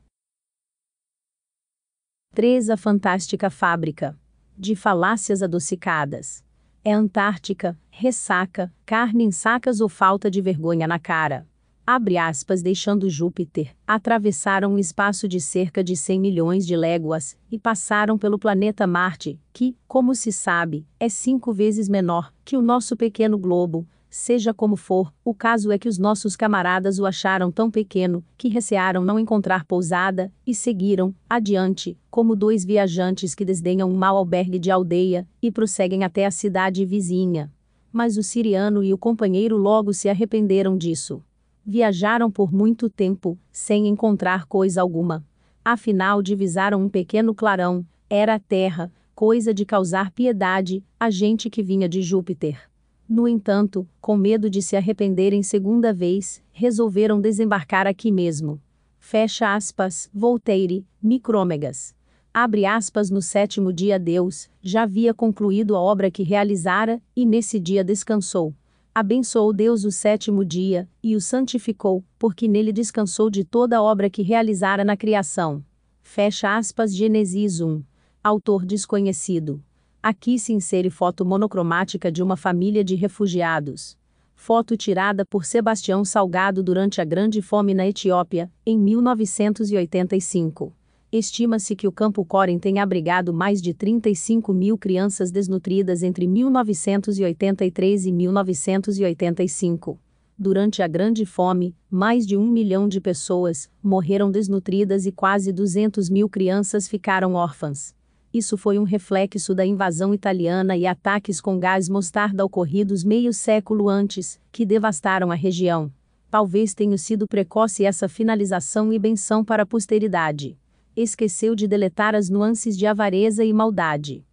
3. 2.33 2.69
A 2.71 2.75
Fantástica 2.75 3.49
Fábrica. 3.49 4.19
De 4.57 4.75
falácias 4.75 5.41
adocicadas. 5.41 6.43
É 6.83 6.91
Antártica, 6.91 7.79
ressaca, 7.89 8.69
carne 8.85 9.23
em 9.23 9.31
sacas 9.31 9.79
ou 9.79 9.87
falta 9.87 10.29
de 10.29 10.41
vergonha 10.41 10.85
na 10.85 10.99
cara 10.99 11.47
abre 11.85 12.17
aspas, 12.17 12.61
deixando 12.61 13.09
Júpiter, 13.09 13.75
atravessaram 13.85 14.73
um 14.73 14.79
espaço 14.79 15.27
de 15.27 15.39
cerca 15.39 15.83
de 15.83 15.95
100 15.95 16.19
milhões 16.19 16.65
de 16.65 16.75
léguas 16.75 17.37
e 17.51 17.59
passaram 17.59 18.17
pelo 18.17 18.39
planeta 18.39 18.87
Marte, 18.87 19.39
que, 19.53 19.75
como 19.87 20.15
se 20.15 20.31
sabe, 20.31 20.85
é 20.99 21.07
cinco 21.07 21.53
vezes 21.53 21.87
menor 21.87 22.33
que 22.43 22.57
o 22.57 22.61
nosso 22.61 22.97
pequeno 22.97 23.37
globo. 23.37 23.87
Seja 24.09 24.53
como 24.53 24.77
for, 24.77 25.13
o 25.25 25.33
caso 25.33 25.71
é 25.71 25.77
que 25.77 25.89
os 25.89 25.97
nossos 25.97 26.37
camaradas 26.37 26.99
o 26.99 27.05
acharam 27.05 27.51
tão 27.51 27.69
pequeno 27.69 28.23
que 28.37 28.47
recearam 28.47 29.03
não 29.03 29.19
encontrar 29.19 29.65
pousada 29.65 30.31
e 30.47 30.55
seguiram 30.55 31.13
adiante, 31.29 31.97
como 32.09 32.33
dois 32.33 32.63
viajantes 32.63 33.35
que 33.35 33.43
desdenham 33.43 33.89
um 33.91 33.95
mau 33.95 34.15
albergue 34.15 34.57
de 34.57 34.71
aldeia 34.71 35.27
e 35.41 35.51
prosseguem 35.51 36.05
até 36.05 36.25
a 36.25 36.31
cidade 36.31 36.85
vizinha. 36.85 37.51
Mas 37.91 38.15
o 38.15 38.23
siriano 38.23 38.81
e 38.81 38.93
o 38.93 38.97
companheiro 38.97 39.57
logo 39.57 39.93
se 39.93 40.07
arrependeram 40.07 40.77
disso. 40.77 41.21
Viajaram 41.65 42.29
por 42.29 42.53
muito 42.53 42.87
tempo, 42.89 43.39
sem 43.51 43.87
encontrar 43.87 44.45
coisa 44.45 44.81
alguma. 44.81 45.25
Afinal, 45.63 46.21
divisaram 46.21 46.83
um 46.83 46.87
pequeno 46.87 47.33
clarão, 47.33 47.83
era 48.07 48.35
a 48.35 48.39
Terra, 48.39 48.91
coisa 49.15 49.51
de 49.51 49.65
causar 49.65 50.11
piedade, 50.11 50.83
a 50.99 51.09
gente 51.09 51.49
que 51.49 51.63
vinha 51.63 51.89
de 51.89 52.03
Júpiter. 52.03 52.69
No 53.09 53.27
entanto, 53.27 53.87
com 53.99 54.15
medo 54.15 54.47
de 54.47 54.61
se 54.61 54.75
arrependerem 54.75 55.41
segunda 55.41 55.91
vez, 55.91 56.43
resolveram 56.51 57.19
desembarcar 57.19 57.87
aqui 57.87 58.11
mesmo. 58.11 58.61
Fecha 58.99 59.55
aspas, 59.55 60.07
Voltaire, 60.13 60.85
Micrômegas. 61.01 61.95
Abre 62.31 62.65
aspas 62.65 63.09
no 63.09 63.21
sétimo 63.21 63.73
dia 63.73 63.97
Deus, 63.97 64.49
já 64.61 64.83
havia 64.83 65.13
concluído 65.13 65.75
a 65.75 65.81
obra 65.81 66.11
que 66.11 66.21
realizara, 66.21 67.01
e 67.15 67.25
nesse 67.25 67.59
dia 67.59 67.83
descansou. 67.83 68.53
Abençoou 68.97 69.51
Deus 69.51 69.83
o 69.83 69.91
sétimo 69.91 70.45
dia, 70.45 70.87
e 71.03 71.17
o 71.17 71.19
santificou, 71.19 72.01
porque 72.17 72.47
nele 72.47 72.71
descansou 72.71 73.29
de 73.29 73.43
toda 73.43 73.77
a 73.77 73.83
obra 73.83 74.09
que 74.09 74.21
realizara 74.21 74.85
na 74.85 74.95
criação. 74.95 75.61
Fecha 76.01 76.55
aspas 76.55 76.95
Gênesis 76.95 77.59
1. 77.59 77.83
Autor 78.23 78.65
desconhecido. 78.65 79.61
Aqui 80.01 80.39
se 80.39 80.53
insere 80.53 80.89
foto 80.89 81.25
monocromática 81.25 82.09
de 82.09 82.23
uma 82.23 82.37
família 82.37 82.85
de 82.85 82.95
refugiados. 82.95 83.97
Foto 84.33 84.77
tirada 84.77 85.25
por 85.25 85.43
Sebastião 85.43 86.05
Salgado 86.05 86.63
durante 86.63 87.01
a 87.01 87.03
Grande 87.03 87.41
Fome 87.41 87.73
na 87.73 87.85
Etiópia, 87.85 88.49
em 88.65 88.79
1985. 88.79 90.73
Estima-se 91.17 91.77
que 91.77 91.87
o 91.87 91.93
Campo 91.93 92.25
Corem 92.25 92.59
tenha 92.59 92.83
abrigado 92.83 93.33
mais 93.33 93.61
de 93.61 93.73
35 93.73 94.53
mil 94.53 94.77
crianças 94.77 95.31
desnutridas 95.31 96.03
entre 96.03 96.27
1983 96.27 98.05
e 98.05 98.11
1985. 98.11 99.97
Durante 100.37 100.81
a 100.83 100.87
Grande 100.89 101.25
Fome, 101.25 101.73
mais 101.89 102.27
de 102.27 102.35
um 102.35 102.45
milhão 102.45 102.85
de 102.85 102.99
pessoas 102.99 103.69
morreram 103.81 104.29
desnutridas 104.29 105.05
e 105.05 105.11
quase 105.13 105.53
200 105.53 106.09
mil 106.09 106.27
crianças 106.27 106.85
ficaram 106.85 107.35
órfãs. 107.35 107.95
Isso 108.33 108.57
foi 108.57 108.77
um 108.77 108.83
reflexo 108.83 109.55
da 109.55 109.65
invasão 109.65 110.13
italiana 110.13 110.75
e 110.75 110.85
ataques 110.85 111.39
com 111.39 111.57
gás 111.57 111.87
mostarda 111.87 112.43
ocorridos 112.43 113.05
meio 113.05 113.31
século 113.31 113.87
antes, 113.87 114.37
que 114.51 114.65
devastaram 114.65 115.31
a 115.31 115.35
região. 115.35 115.89
Talvez 116.29 116.73
tenha 116.73 116.97
sido 116.97 117.25
precoce 117.25 117.85
essa 117.85 118.09
finalização 118.09 118.91
e 118.91 118.99
benção 118.99 119.45
para 119.45 119.63
a 119.63 119.65
posteridade 119.65 120.57
esqueceu 120.95 121.55
de 121.55 121.67
deletar 121.67 122.15
as 122.15 122.29
nuances 122.29 122.77
de 122.77 122.85
avareza 122.87 123.43
e 123.43 123.51
maldade. 123.51 124.25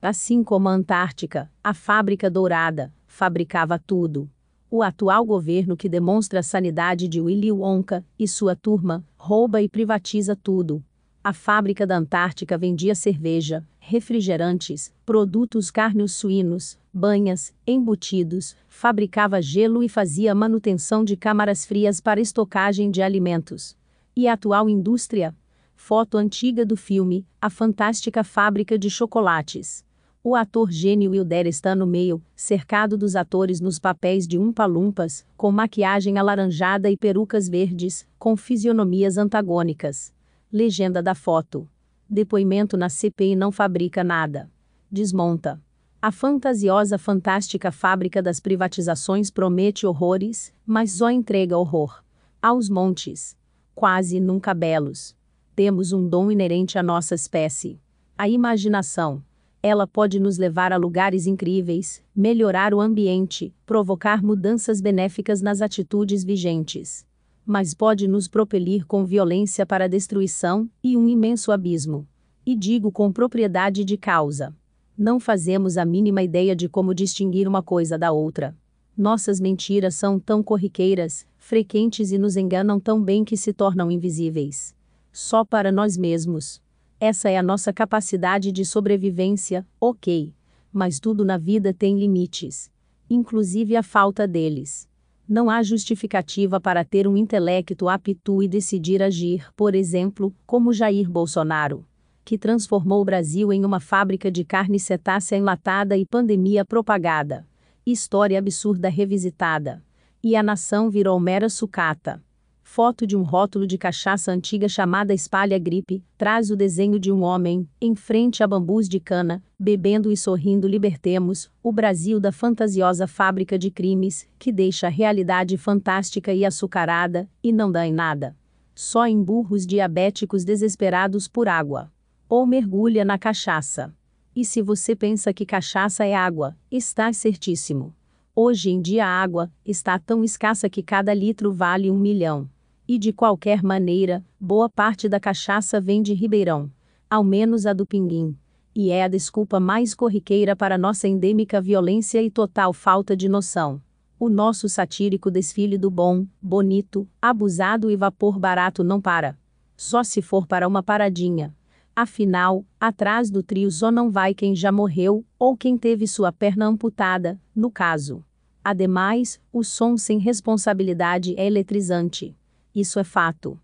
Assim 0.00 0.44
como 0.44 0.68
a 0.68 0.72
Antártica, 0.72 1.50
a 1.62 1.72
fábrica 1.72 2.30
dourada, 2.30 2.92
fabricava 3.06 3.78
tudo. 3.78 4.30
O 4.70 4.82
atual 4.82 5.24
governo 5.24 5.76
que 5.76 5.88
demonstra 5.88 6.40
a 6.40 6.42
sanidade 6.42 7.08
de 7.08 7.20
Willy 7.20 7.50
Wonka 7.50 8.04
e 8.18 8.28
sua 8.28 8.54
turma, 8.54 9.06
rouba 9.16 9.62
e 9.62 9.68
privatiza 9.68 10.36
tudo. 10.36 10.84
A 11.22 11.32
fábrica 11.32 11.86
da 11.86 11.96
Antártica 11.96 12.58
vendia 12.58 12.94
cerveja, 12.94 13.66
refrigerantes, 13.78 14.92
produtos 15.06 15.70
carnes 15.70 16.12
suínos, 16.12 16.78
banhas, 16.94 17.52
embutidos, 17.66 18.56
fabricava 18.68 19.42
gelo 19.42 19.82
e 19.82 19.88
fazia 19.88 20.32
manutenção 20.34 21.04
de 21.04 21.16
câmaras 21.16 21.66
frias 21.66 22.00
para 22.00 22.20
estocagem 22.20 22.88
de 22.88 23.02
alimentos. 23.02 23.76
E 24.16 24.28
a 24.28 24.34
atual 24.34 24.68
indústria? 24.68 25.34
Foto 25.74 26.16
antiga 26.16 26.64
do 26.64 26.76
filme 26.76 27.26
A 27.40 27.50
Fantástica 27.50 28.22
Fábrica 28.22 28.78
de 28.78 28.88
Chocolates. 28.88 29.84
O 30.22 30.36
ator 30.36 30.70
gênio 30.70 31.10
Wilder 31.10 31.46
está 31.46 31.74
no 31.74 31.86
meio, 31.86 32.22
cercado 32.34 32.96
dos 32.96 33.16
atores 33.16 33.60
nos 33.60 33.78
papéis 33.78 34.26
de 34.26 34.38
umpa-lumpas, 34.38 35.26
com 35.36 35.50
maquiagem 35.50 36.16
alaranjada 36.16 36.88
e 36.88 36.96
perucas 36.96 37.48
verdes, 37.48 38.06
com 38.18 38.36
fisionomias 38.36 39.18
antagônicas. 39.18 40.14
Legenda 40.50 41.02
da 41.02 41.14
foto. 41.14 41.68
Depoimento 42.08 42.76
na 42.76 42.88
CPI 42.88 43.34
não 43.34 43.50
fabrica 43.50 44.04
nada. 44.04 44.48
Desmonta. 44.90 45.60
A 46.06 46.12
fantasiosa 46.12 46.98
fantástica 46.98 47.72
fábrica 47.72 48.20
das 48.20 48.38
privatizações 48.38 49.30
promete 49.30 49.86
horrores, 49.86 50.52
mas 50.66 50.92
só 50.92 51.10
entrega 51.10 51.56
horror. 51.56 52.04
Aos 52.42 52.68
montes. 52.68 53.34
Quase 53.74 54.20
nunca 54.20 54.52
belos. 54.52 55.16
Temos 55.56 55.94
um 55.94 56.06
dom 56.06 56.30
inerente 56.30 56.78
à 56.78 56.82
nossa 56.82 57.14
espécie. 57.14 57.80
A 58.18 58.28
imaginação 58.28 59.24
ela 59.62 59.86
pode 59.86 60.20
nos 60.20 60.36
levar 60.36 60.74
a 60.74 60.76
lugares 60.76 61.26
incríveis, 61.26 62.02
melhorar 62.14 62.74
o 62.74 62.82
ambiente, 62.82 63.54
provocar 63.64 64.22
mudanças 64.22 64.82
benéficas 64.82 65.40
nas 65.40 65.62
atitudes 65.62 66.22
vigentes. 66.22 67.06
Mas 67.46 67.72
pode 67.72 68.06
nos 68.06 68.28
propelir 68.28 68.84
com 68.84 69.06
violência 69.06 69.64
para 69.64 69.86
a 69.86 69.88
destruição 69.88 70.68
e 70.82 70.98
um 70.98 71.08
imenso 71.08 71.50
abismo. 71.50 72.06
E 72.44 72.54
digo 72.54 72.92
com 72.92 73.10
propriedade 73.10 73.86
de 73.86 73.96
causa. 73.96 74.54
Não 74.96 75.18
fazemos 75.18 75.76
a 75.76 75.84
mínima 75.84 76.22
ideia 76.22 76.54
de 76.54 76.68
como 76.68 76.94
distinguir 76.94 77.48
uma 77.48 77.60
coisa 77.60 77.98
da 77.98 78.12
outra. 78.12 78.56
Nossas 78.96 79.40
mentiras 79.40 79.96
são 79.96 80.20
tão 80.20 80.40
corriqueiras, 80.40 81.26
frequentes 81.36 82.12
e 82.12 82.18
nos 82.18 82.36
enganam 82.36 82.78
tão 82.78 83.02
bem 83.02 83.24
que 83.24 83.36
se 83.36 83.52
tornam 83.52 83.90
invisíveis. 83.90 84.72
Só 85.10 85.44
para 85.44 85.72
nós 85.72 85.96
mesmos. 85.96 86.62
Essa 87.00 87.28
é 87.28 87.36
a 87.36 87.42
nossa 87.42 87.72
capacidade 87.72 88.52
de 88.52 88.64
sobrevivência, 88.64 89.66
ok. 89.80 90.32
Mas 90.72 91.00
tudo 91.00 91.24
na 91.24 91.38
vida 91.38 91.74
tem 91.74 91.98
limites. 91.98 92.70
Inclusive 93.10 93.74
a 93.74 93.82
falta 93.82 94.28
deles. 94.28 94.88
Não 95.28 95.50
há 95.50 95.60
justificativa 95.64 96.60
para 96.60 96.84
ter 96.84 97.08
um 97.08 97.16
intelecto 97.16 97.88
apto 97.88 98.42
e 98.44 98.46
decidir 98.46 99.02
agir, 99.02 99.52
por 99.56 99.74
exemplo, 99.74 100.32
como 100.46 100.72
Jair 100.72 101.10
Bolsonaro, 101.10 101.84
que 102.24 102.38
transformou 102.38 103.02
o 103.02 103.04
Brasil 103.04 103.52
em 103.52 103.64
uma 103.64 103.78
fábrica 103.78 104.30
de 104.30 104.44
carne 104.44 104.80
cetácea 104.80 105.36
enlatada 105.36 105.96
e 105.96 106.06
pandemia 106.06 106.64
propagada. 106.64 107.46
História 107.86 108.38
absurda 108.38 108.88
revisitada. 108.88 109.84
E 110.22 110.34
a 110.34 110.42
nação 110.42 110.88
virou 110.88 111.20
mera 111.20 111.50
sucata. 111.50 112.22
Foto 112.66 113.06
de 113.06 113.14
um 113.14 113.22
rótulo 113.22 113.66
de 113.66 113.76
cachaça 113.76 114.32
antiga 114.32 114.68
chamada 114.68 115.12
Espalha 115.12 115.58
Gripe, 115.58 116.02
traz 116.16 116.50
o 116.50 116.56
desenho 116.56 116.98
de 116.98 117.12
um 117.12 117.22
homem, 117.22 117.68
em 117.78 117.94
frente 117.94 118.42
a 118.42 118.48
bambus 118.48 118.88
de 118.88 118.98
cana, 118.98 119.44
bebendo 119.60 120.10
e 120.10 120.16
sorrindo 120.16 120.66
libertemos, 120.66 121.52
o 121.62 121.70
Brasil 121.70 122.18
da 122.18 122.32
fantasiosa 122.32 123.06
fábrica 123.06 123.58
de 123.58 123.70
crimes, 123.70 124.26
que 124.38 124.50
deixa 124.50 124.86
a 124.86 124.90
realidade 124.90 125.58
fantástica 125.58 126.32
e 126.32 126.42
açucarada, 126.42 127.28
e 127.42 127.52
não 127.52 127.70
dá 127.70 127.86
em 127.86 127.92
nada. 127.92 128.34
Só 128.74 129.06
em 129.06 129.22
burros 129.22 129.66
diabéticos 129.66 130.42
desesperados 130.42 131.28
por 131.28 131.46
água. 131.46 131.92
Ou 132.36 132.44
mergulha 132.44 133.04
na 133.04 133.16
cachaça. 133.16 133.94
E 134.34 134.44
se 134.44 134.60
você 134.60 134.96
pensa 134.96 135.32
que 135.32 135.46
cachaça 135.46 136.04
é 136.04 136.16
água, 136.16 136.56
está 136.68 137.12
certíssimo. 137.12 137.94
Hoje 138.34 138.70
em 138.70 138.82
dia 138.82 139.06
a 139.06 139.22
água 139.22 139.52
está 139.64 140.00
tão 140.00 140.24
escassa 140.24 140.68
que 140.68 140.82
cada 140.82 141.14
litro 141.14 141.52
vale 141.52 141.92
um 141.92 141.96
milhão. 141.96 142.50
E 142.88 142.98
de 142.98 143.12
qualquer 143.12 143.62
maneira, 143.62 144.20
boa 144.40 144.68
parte 144.68 145.08
da 145.08 145.20
cachaça 145.20 145.80
vem 145.80 146.02
de 146.02 146.12
Ribeirão, 146.12 146.72
ao 147.08 147.22
menos 147.22 147.66
a 147.66 147.72
do 147.72 147.86
Pinguim. 147.86 148.36
E 148.74 148.90
é 148.90 149.04
a 149.04 149.08
desculpa 149.08 149.60
mais 149.60 149.94
corriqueira 149.94 150.56
para 150.56 150.76
nossa 150.76 151.06
endêmica 151.06 151.60
violência 151.60 152.20
e 152.20 152.28
total 152.28 152.72
falta 152.72 153.16
de 153.16 153.28
noção. 153.28 153.80
O 154.18 154.28
nosso 154.28 154.68
satírico 154.68 155.30
desfile 155.30 155.78
do 155.78 155.88
bom, 155.88 156.26
bonito, 156.42 157.06
abusado 157.22 157.92
e 157.92 157.96
vapor 157.96 158.40
barato 158.40 158.82
não 158.82 159.00
para. 159.00 159.38
Só 159.76 160.02
se 160.02 160.20
for 160.20 160.48
para 160.48 160.66
uma 160.66 160.82
paradinha. 160.82 161.54
Afinal, 161.96 162.66
atrás 162.80 163.30
do 163.30 163.40
trio 163.40 163.70
só 163.70 163.88
não 163.88 164.10
vai 164.10 164.34
quem 164.34 164.56
já 164.56 164.72
morreu, 164.72 165.24
ou 165.38 165.56
quem 165.56 165.78
teve 165.78 166.08
sua 166.08 166.32
perna 166.32 166.66
amputada, 166.66 167.40
no 167.54 167.70
caso. 167.70 168.24
Ademais, 168.64 169.40
o 169.52 169.62
som 169.62 169.96
sem 169.96 170.18
responsabilidade 170.18 171.34
é 171.36 171.46
eletrizante. 171.46 172.36
Isso 172.74 172.98
é 172.98 173.04
fato. 173.04 173.60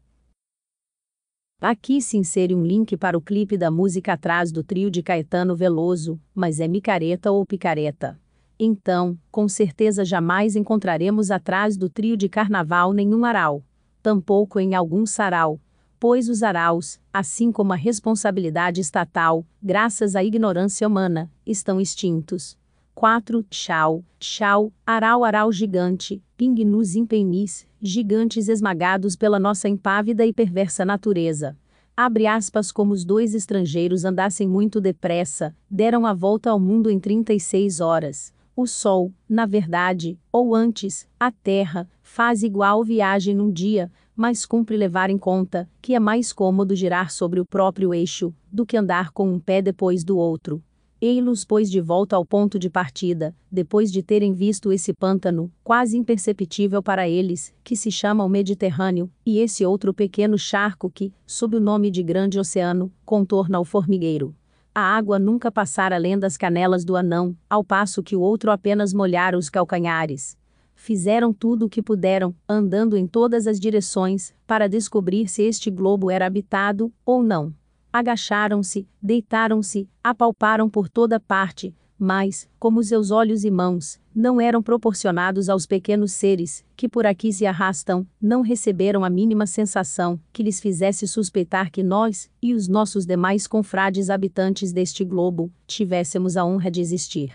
Aqui 1.60 2.00
se 2.00 2.16
insere 2.16 2.54
um 2.54 2.64
link 2.64 2.96
para 2.96 3.18
o 3.18 3.20
clipe 3.20 3.58
da 3.58 3.70
música 3.70 4.12
atrás 4.12 4.52
do 4.52 4.62
trio 4.62 4.90
de 4.90 5.02
Caetano 5.02 5.56
Veloso, 5.56 6.20
mas 6.32 6.60
é 6.60 6.68
micareta 6.68 7.32
ou 7.32 7.44
picareta. 7.44 8.18
Então, 8.58 9.18
com 9.30 9.48
certeza 9.48 10.04
jamais 10.04 10.54
encontraremos 10.54 11.30
atrás 11.30 11.76
do 11.76 11.88
trio 11.88 12.16
de 12.16 12.28
carnaval 12.28 12.92
nenhum 12.92 13.24
aral. 13.24 13.64
Tampouco 14.02 14.60
em 14.60 14.74
algum 14.74 15.04
sarau. 15.04 15.60
Pois 16.00 16.30
os 16.30 16.42
araus, 16.42 16.98
assim 17.12 17.52
como 17.52 17.74
a 17.74 17.76
responsabilidade 17.76 18.80
estatal, 18.80 19.44
graças 19.62 20.16
à 20.16 20.24
ignorância 20.24 20.88
humana, 20.88 21.30
estão 21.46 21.78
extintos. 21.78 22.56
4. 22.94 23.42
Tchau, 23.50 24.02
tchau, 24.18 24.72
aral 24.86 25.24
aral 25.24 25.52
gigante, 25.52 26.22
ping-nos 26.38 26.96
impenis, 26.96 27.66
gigantes 27.82 28.48
esmagados 28.48 29.14
pela 29.14 29.38
nossa 29.38 29.68
impávida 29.68 30.24
e 30.24 30.32
perversa 30.32 30.86
natureza. 30.86 31.54
Abre 31.94 32.26
aspas 32.26 32.72
como 32.72 32.94
os 32.94 33.04
dois 33.04 33.34
estrangeiros 33.34 34.06
andassem 34.06 34.48
muito 34.48 34.80
depressa, 34.80 35.54
deram 35.70 36.06
a 36.06 36.14
volta 36.14 36.48
ao 36.48 36.58
mundo 36.58 36.88
em 36.88 36.98
36 36.98 37.78
horas. 37.78 38.32
O 38.56 38.66
Sol, 38.66 39.12
na 39.28 39.44
verdade, 39.44 40.18
ou 40.32 40.54
antes, 40.54 41.06
a 41.18 41.30
Terra, 41.30 41.86
faz 42.02 42.42
igual 42.42 42.82
viagem 42.82 43.34
num 43.34 43.50
dia, 43.50 43.90
mas 44.20 44.44
cumpre 44.44 44.76
levar 44.76 45.08
em 45.08 45.16
conta 45.16 45.66
que 45.80 45.94
é 45.94 45.98
mais 45.98 46.30
cômodo 46.30 46.76
girar 46.76 47.10
sobre 47.10 47.40
o 47.40 47.46
próprio 47.46 47.94
eixo 47.94 48.34
do 48.52 48.66
que 48.66 48.76
andar 48.76 49.12
com 49.12 49.26
um 49.26 49.40
pé 49.40 49.62
depois 49.62 50.04
do 50.04 50.18
outro. 50.18 50.62
Ei-los 51.00 51.42
pôs 51.42 51.70
de 51.70 51.80
volta 51.80 52.16
ao 52.16 52.26
ponto 52.26 52.58
de 52.58 52.68
partida, 52.68 53.34
depois 53.50 53.90
de 53.90 54.02
terem 54.02 54.34
visto 54.34 54.70
esse 54.70 54.92
pântano, 54.92 55.50
quase 55.64 55.96
imperceptível 55.96 56.82
para 56.82 57.08
eles, 57.08 57.54
que 57.64 57.74
se 57.74 57.90
chama 57.90 58.22
o 58.22 58.28
Mediterrâneo, 58.28 59.10
e 59.24 59.38
esse 59.38 59.64
outro 59.64 59.94
pequeno 59.94 60.36
charco 60.36 60.90
que, 60.90 61.14
sob 61.26 61.56
o 61.56 61.60
nome 61.60 61.90
de 61.90 62.02
Grande 62.02 62.38
Oceano, 62.38 62.92
contorna 63.06 63.58
o 63.58 63.64
formigueiro. 63.64 64.36
A 64.74 64.82
água 64.82 65.18
nunca 65.18 65.50
passara 65.50 65.96
além 65.96 66.18
das 66.18 66.36
canelas 66.36 66.84
do 66.84 66.94
anão, 66.94 67.34
ao 67.48 67.64
passo 67.64 68.02
que 68.02 68.14
o 68.14 68.20
outro 68.20 68.50
apenas 68.50 68.92
molhara 68.92 69.38
os 69.38 69.48
calcanhares. 69.48 70.38
Fizeram 70.82 71.30
tudo 71.30 71.66
o 71.66 71.68
que 71.68 71.82
puderam, 71.82 72.34
andando 72.48 72.96
em 72.96 73.06
todas 73.06 73.46
as 73.46 73.60
direções, 73.60 74.34
para 74.46 74.66
descobrir 74.66 75.28
se 75.28 75.42
este 75.42 75.70
globo 75.70 76.10
era 76.10 76.24
habitado 76.24 76.90
ou 77.04 77.22
não. 77.22 77.52
Agacharam-se, 77.92 78.88
deitaram-se, 79.00 79.86
apalparam 80.02 80.70
por 80.70 80.88
toda 80.88 81.20
parte, 81.20 81.74
mas, 81.98 82.48
como 82.58 82.82
seus 82.82 83.10
olhos 83.10 83.44
e 83.44 83.50
mãos 83.50 84.00
não 84.14 84.40
eram 84.40 84.62
proporcionados 84.62 85.50
aos 85.50 85.66
pequenos 85.66 86.12
seres 86.12 86.64
que 86.74 86.88
por 86.88 87.04
aqui 87.04 87.30
se 87.30 87.44
arrastam, 87.44 88.06
não 88.20 88.40
receberam 88.40 89.04
a 89.04 89.10
mínima 89.10 89.46
sensação 89.46 90.18
que 90.32 90.42
lhes 90.42 90.60
fizesse 90.60 91.06
suspeitar 91.06 91.70
que 91.70 91.82
nós 91.82 92.30
e 92.40 92.54
os 92.54 92.68
nossos 92.68 93.04
demais 93.04 93.46
confrades 93.46 94.08
habitantes 94.08 94.72
deste 94.72 95.04
globo 95.04 95.52
tivéssemos 95.66 96.38
a 96.38 96.44
honra 96.44 96.70
de 96.70 96.80
existir. 96.80 97.34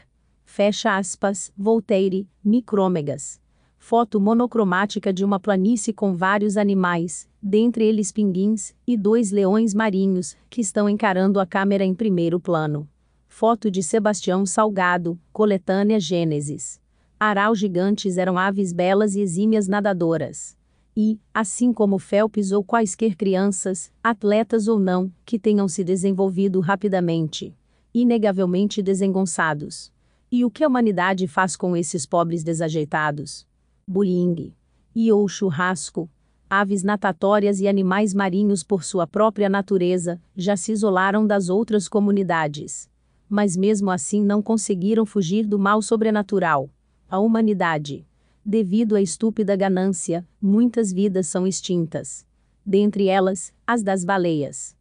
Fecha 0.56 0.96
aspas, 0.96 1.52
Voltaire, 1.58 2.26
Micrômegas 2.42 3.42
foto 3.78 4.22
monocromática 4.22 5.12
de 5.12 5.26
uma 5.26 5.38
planície 5.38 5.94
com 5.94 6.16
vários 6.16 6.56
animais, 6.56 7.28
dentre 7.44 7.84
eles 7.84 8.10
pinguins, 8.10 8.74
e 8.88 8.96
dois 8.96 9.32
leões 9.32 9.74
marinhos, 9.74 10.38
que 10.50 10.62
estão 10.62 10.88
encarando 10.88 11.42
a 11.42 11.46
câmera 11.46 11.84
em 11.84 11.94
primeiro 11.94 12.40
plano. 12.40 12.88
Foto 13.28 13.70
de 13.70 13.84
Sebastião 13.84 14.46
Salgado, 14.46 15.20
coletânea 15.34 16.00
Gênesis. 16.00 16.80
Aral 17.20 17.54
gigantes 17.54 18.18
eram 18.18 18.38
aves 18.38 18.72
belas 18.72 19.14
e 19.14 19.20
exímias 19.20 19.68
nadadoras. 19.68 20.58
E, 20.96 21.20
assim 21.34 21.74
como 21.74 22.00
Phelps 22.00 22.54
ou 22.54 22.64
quaisquer 22.64 23.16
crianças, 23.16 23.92
atletas 24.02 24.70
ou 24.70 24.80
não, 24.80 25.12
que 25.26 25.38
tenham 25.38 25.68
se 25.68 25.84
desenvolvido 25.84 26.62
rapidamente, 26.62 27.54
inegavelmente 27.94 28.82
desengonçados. 28.82 29.94
E 30.32 30.44
o 30.44 30.52
que 30.52 30.64
a 30.64 30.68
humanidade 30.68 31.28
faz 31.28 31.56
com 31.56 31.76
esses 31.78 32.06
pobres 32.06 32.44
desajeitados? 32.44 33.48
bullying 33.88 34.54
e 34.96 35.12
ou 35.12 35.28
churrasco, 35.28 36.10
aves 36.50 36.82
natatórias 36.82 37.60
e 37.60 37.68
animais 37.68 38.14
marinhos 38.14 38.64
por 38.64 38.84
sua 38.84 39.06
própria 39.06 39.50
natureza, 39.50 40.22
já 40.36 40.56
se 40.56 40.72
isolaram 40.72 41.28
das 41.28 41.50
outras 41.50 41.88
comunidades. 41.88 42.90
mas 43.28 43.58
mesmo 43.58 43.90
assim 43.90 44.24
não 44.24 44.42
conseguiram 44.42 45.06
fugir 45.06 45.46
do 45.46 45.58
mal 45.58 45.82
sobrenatural. 45.82 46.70
A 47.10 47.20
humanidade. 47.20 48.06
Devido 48.46 48.96
à 48.96 49.02
estúpida 49.02 49.56
ganância, 49.56 50.28
muitas 50.40 50.94
vidas 50.94 51.28
são 51.28 51.48
extintas. 51.48 52.26
Dentre 52.64 53.08
elas, 53.08 53.52
as 53.66 53.82
das 53.82 54.06
baleias. 54.06 54.76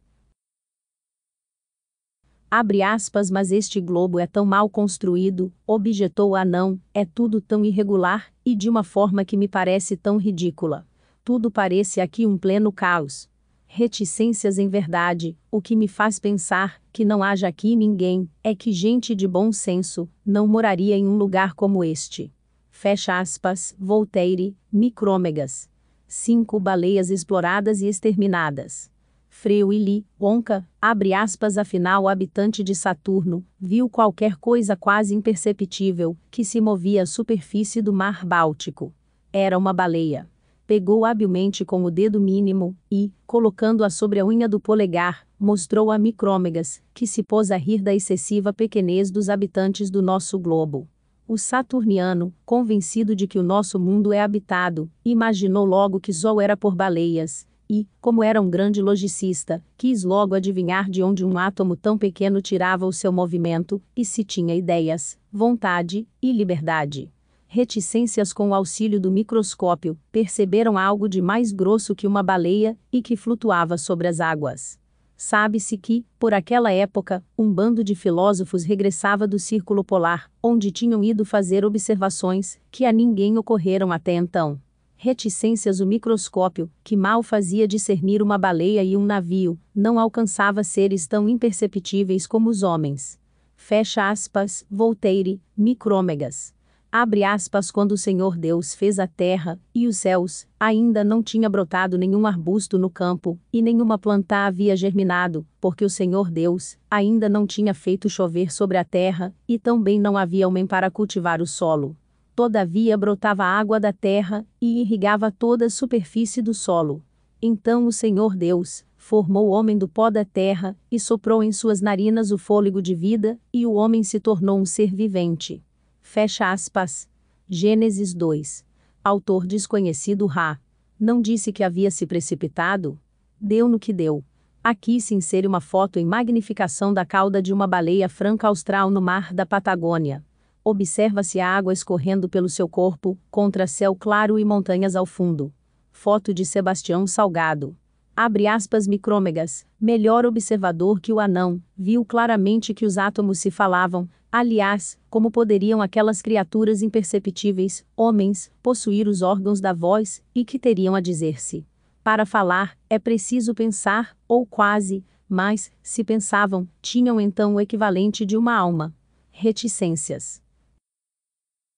Abre 2.57 2.81
aspas, 2.81 3.29
mas 3.29 3.51
este 3.51 3.81
globo 3.81 4.17
é 4.17 4.25
tão 4.25 4.45
mal 4.45 4.69
construído, 4.69 5.51
objetou 5.67 6.29
o 6.29 6.35
anão, 6.37 6.79
é 6.93 7.03
tudo 7.03 7.41
tão 7.41 7.65
irregular, 7.65 8.31
e 8.45 8.55
de 8.55 8.69
uma 8.69 8.81
forma 8.81 9.25
que 9.25 9.35
me 9.35 9.45
parece 9.45 9.97
tão 9.97 10.15
ridícula. 10.15 10.87
Tudo 11.21 11.51
parece 11.51 11.99
aqui 11.99 12.25
um 12.25 12.37
pleno 12.37 12.71
caos. 12.71 13.29
Reticências 13.67 14.57
em 14.57 14.69
verdade, 14.69 15.37
o 15.51 15.61
que 15.61 15.75
me 15.75 15.85
faz 15.85 16.17
pensar 16.17 16.81
que 16.93 17.03
não 17.03 17.21
haja 17.21 17.49
aqui 17.49 17.75
ninguém, 17.75 18.29
é 18.41 18.55
que 18.55 18.71
gente 18.71 19.13
de 19.13 19.27
bom 19.27 19.51
senso 19.51 20.07
não 20.25 20.47
moraria 20.47 20.95
em 20.95 21.05
um 21.05 21.17
lugar 21.17 21.55
como 21.55 21.83
este. 21.83 22.31
Fecha 22.69 23.19
aspas, 23.19 23.75
Voltaire, 23.77 24.55
Micrômegas. 24.71 25.69
Cinco 26.07 26.57
baleias 26.57 27.09
exploradas 27.09 27.81
e 27.81 27.87
exterminadas. 27.87 28.89
Freu 29.37 29.71
e 29.71 29.77
Li, 29.77 30.05
Onca, 30.19 30.65
abre 30.81 31.13
aspas 31.13 31.57
afinal 31.57 32.03
o 32.03 32.07
habitante 32.07 32.63
de 32.63 32.73
Saturno, 32.73 33.45
viu 33.59 33.89
qualquer 33.89 34.37
coisa 34.37 34.77
quase 34.77 35.13
imperceptível, 35.13 36.17
que 36.31 36.43
se 36.43 36.61
movia 36.61 37.03
à 37.03 37.05
superfície 37.05 37.81
do 37.81 37.91
mar 37.91 38.25
Báltico. 38.25 38.93
Era 39.33 39.57
uma 39.57 39.73
baleia. 39.73 40.27
Pegou 40.65 41.03
habilmente 41.03 41.65
com 41.65 41.83
o 41.83 41.91
dedo 41.91 42.19
mínimo, 42.19 42.75
e, 42.89 43.11
colocando-a 43.27 43.89
sobre 43.89 44.19
a 44.19 44.25
unha 44.25 44.47
do 44.47 44.59
polegar, 44.59 45.27
mostrou 45.37 45.91
a 45.91 45.99
Micrômegas, 45.99 46.81
que 46.93 47.05
se 47.05 47.21
pôs 47.21 47.51
a 47.51 47.57
rir 47.57 47.81
da 47.81 47.93
excessiva 47.93 48.53
pequenez 48.53 49.11
dos 49.11 49.27
habitantes 49.27 49.91
do 49.91 50.01
nosso 50.01 50.39
globo. 50.39 50.87
O 51.27 51.37
saturniano, 51.37 52.33
convencido 52.45 53.13
de 53.13 53.27
que 53.27 53.37
o 53.37 53.43
nosso 53.43 53.79
mundo 53.79 54.13
é 54.13 54.21
habitado, 54.21 54.89
imaginou 55.03 55.65
logo 55.65 55.99
que 55.99 56.13
Zol 56.13 56.39
era 56.39 56.55
por 56.55 56.73
baleias, 56.73 57.45
e, 57.69 57.87
como 57.99 58.23
era 58.23 58.41
um 58.41 58.49
grande 58.49 58.81
logicista, 58.81 59.63
quis 59.77 60.03
logo 60.03 60.35
adivinhar 60.35 60.89
de 60.89 61.01
onde 61.01 61.25
um 61.25 61.37
átomo 61.37 61.75
tão 61.75 61.97
pequeno 61.97 62.41
tirava 62.41 62.85
o 62.85 62.93
seu 62.93 63.11
movimento, 63.11 63.81
e 63.95 64.05
se 64.05 64.23
tinha 64.23 64.55
ideias, 64.55 65.17
vontade 65.31 66.07
e 66.21 66.31
liberdade. 66.31 67.11
Reticências 67.47 68.33
com 68.33 68.49
o 68.49 68.53
auxílio 68.53 68.99
do 68.99 69.11
microscópio, 69.11 69.97
perceberam 70.11 70.77
algo 70.77 71.07
de 71.07 71.21
mais 71.21 71.51
grosso 71.51 71.95
que 71.95 72.07
uma 72.07 72.21
baleia 72.21 72.77
e 72.91 73.01
que 73.01 73.15
flutuava 73.15 73.77
sobre 73.77 74.07
as 74.07 74.19
águas. 74.19 74.79
Sabe-se 75.17 75.77
que, 75.77 76.05
por 76.19 76.33
aquela 76.33 76.71
época, 76.71 77.23
um 77.37 77.51
bando 77.51 77.83
de 77.83 77.95
filósofos 77.95 78.65
regressava 78.65 79.25
do 79.25 79.39
círculo 79.39 79.83
polar, 79.83 80.29
onde 80.43 80.71
tinham 80.71 81.01
ido 81.01 81.23
fazer 81.23 81.63
observações 81.63 82.59
que 82.69 82.83
a 82.83 82.91
ninguém 82.91 83.37
ocorreram 83.37 83.93
até 83.93 84.13
então 84.13 84.59
reticências 85.05 85.79
o 85.79 85.85
microscópio, 85.85 86.67
que 86.83 86.97
mal 86.97 87.21
fazia 87.21 87.67
discernir 87.67 88.23
uma 88.23 88.39
baleia 88.39 88.83
e 88.83 88.97
um 88.97 89.05
navio, 89.05 89.55
não 89.73 89.99
alcançava 89.99 90.63
seres 90.63 91.05
tão 91.05 91.29
imperceptíveis 91.29 92.25
como 92.25 92.49
os 92.49 92.63
homens. 92.63 93.19
Fecha 93.55 94.09
aspas, 94.09 94.65
Voltaire, 94.67 95.39
micrômegas. 95.55 96.55
Abre 96.91 97.23
aspas 97.23 97.69
quando 97.69 97.91
o 97.91 97.97
Senhor 97.97 98.35
Deus 98.35 98.73
fez 98.73 98.97
a 98.97 99.05
terra 99.05 99.59
e 99.75 99.85
os 99.85 99.97
céus, 99.97 100.47
ainda 100.59 101.03
não 101.03 101.21
tinha 101.21 101.47
brotado 101.47 101.99
nenhum 101.99 102.25
arbusto 102.25 102.79
no 102.79 102.89
campo, 102.89 103.37
e 103.53 103.61
nenhuma 103.61 103.99
planta 103.99 104.47
havia 104.47 104.75
germinado, 104.75 105.45
porque 105.61 105.85
o 105.85 105.89
Senhor 105.89 106.31
Deus 106.31 106.79
ainda 106.89 107.29
não 107.29 107.45
tinha 107.45 107.75
feito 107.75 108.09
chover 108.09 108.51
sobre 108.51 108.77
a 108.77 108.83
terra, 108.83 109.35
e 109.47 109.59
também 109.59 109.99
não 109.99 110.17
havia 110.17 110.47
homem 110.47 110.65
para 110.65 110.89
cultivar 110.89 111.43
o 111.43 111.45
solo. 111.45 111.95
Todavia 112.35 112.97
brotava 112.97 113.45
água 113.45 113.79
da 113.79 113.93
terra, 113.93 114.45
e 114.61 114.81
irrigava 114.81 115.31
toda 115.31 115.67
a 115.67 115.69
superfície 115.69 116.41
do 116.41 116.53
solo. 116.53 117.01
Então 117.41 117.87
o 117.87 117.91
Senhor 117.93 118.35
Deus 118.35 118.83
formou 118.97 119.47
o 119.47 119.51
homem 119.51 119.77
do 119.77 119.87
pó 119.87 120.09
da 120.09 120.25
terra, 120.25 120.77
e 120.91 120.99
soprou 120.99 121.41
em 121.41 121.53
suas 121.53 121.79
narinas 121.79 122.31
o 122.31 122.37
fôlego 122.37 122.81
de 122.81 122.93
vida, 122.93 123.39
e 123.53 123.65
o 123.65 123.73
homem 123.73 124.03
se 124.03 124.19
tornou 124.19 124.59
um 124.59 124.65
ser 124.65 124.93
vivente. 124.93 125.63
Fecha 126.01 126.51
aspas. 126.51 127.07
Gênesis 127.47 128.13
2. 128.13 128.65
Autor 129.01 129.45
desconhecido 129.45 130.25
Ra. 130.25 130.59
Não 130.99 131.21
disse 131.21 131.53
que 131.53 131.63
havia 131.63 131.89
se 131.89 132.05
precipitado? 132.05 132.99
Deu 133.39 133.69
no 133.69 133.79
que 133.79 133.93
deu. 133.93 134.25
Aqui 134.63 134.99
se 134.99 135.13
insere 135.13 135.47
uma 135.47 135.61
foto 135.61 135.99
em 135.99 136.05
magnificação 136.05 136.93
da 136.93 137.05
cauda 137.05 137.41
de 137.41 137.53
uma 137.53 137.67
baleia 137.67 138.09
franca 138.09 138.47
austral 138.47 138.89
no 138.89 138.99
mar 138.99 139.33
da 139.33 139.45
Patagônia. 139.45 140.25
Observa-se 140.67 141.39
a 141.39 141.47
água 141.47 141.71
escorrendo 141.71 142.27
pelo 142.27 142.49
seu 142.49 142.67
corpo, 142.67 143.15
contra 143.29 143.67
céu 143.67 143.95
claro 143.95 144.39
e 144.39 144.43
montanhas 144.43 144.95
ao 144.95 145.05
fundo. 145.05 145.53
Foto 145.91 146.33
de 146.33 146.43
Sebastião 146.43 147.05
Salgado. 147.05 147.77
Abre 148.15 148.47
aspas 148.47 148.87
micrômegas, 148.87 149.63
melhor 149.79 150.25
observador 150.25 150.99
que 150.99 151.13
o 151.13 151.19
anão, 151.19 151.61
viu 151.77 152.03
claramente 152.03 152.73
que 152.73 152.83
os 152.83 152.97
átomos 152.97 153.37
se 153.37 153.51
falavam, 153.51 154.09
aliás, 154.31 154.97
como 155.07 155.29
poderiam 155.29 155.83
aquelas 155.83 156.19
criaturas 156.19 156.81
imperceptíveis, 156.81 157.85
homens, 157.95 158.51
possuir 158.63 159.07
os 159.07 159.21
órgãos 159.21 159.61
da 159.61 159.71
voz, 159.71 160.23
e 160.33 160.43
que 160.43 160.57
teriam 160.57 160.95
a 160.95 160.99
dizer-se. 160.99 161.63
Para 162.03 162.25
falar, 162.25 162.75
é 162.89 162.97
preciso 162.97 163.53
pensar, 163.53 164.17
ou 164.27 164.47
quase, 164.47 165.05
mas, 165.29 165.71
se 165.83 166.03
pensavam, 166.03 166.67
tinham 166.81 167.21
então 167.21 167.53
o 167.53 167.61
equivalente 167.61 168.25
de 168.25 168.35
uma 168.35 168.55
alma. 168.55 168.91
Reticências. 169.29 170.43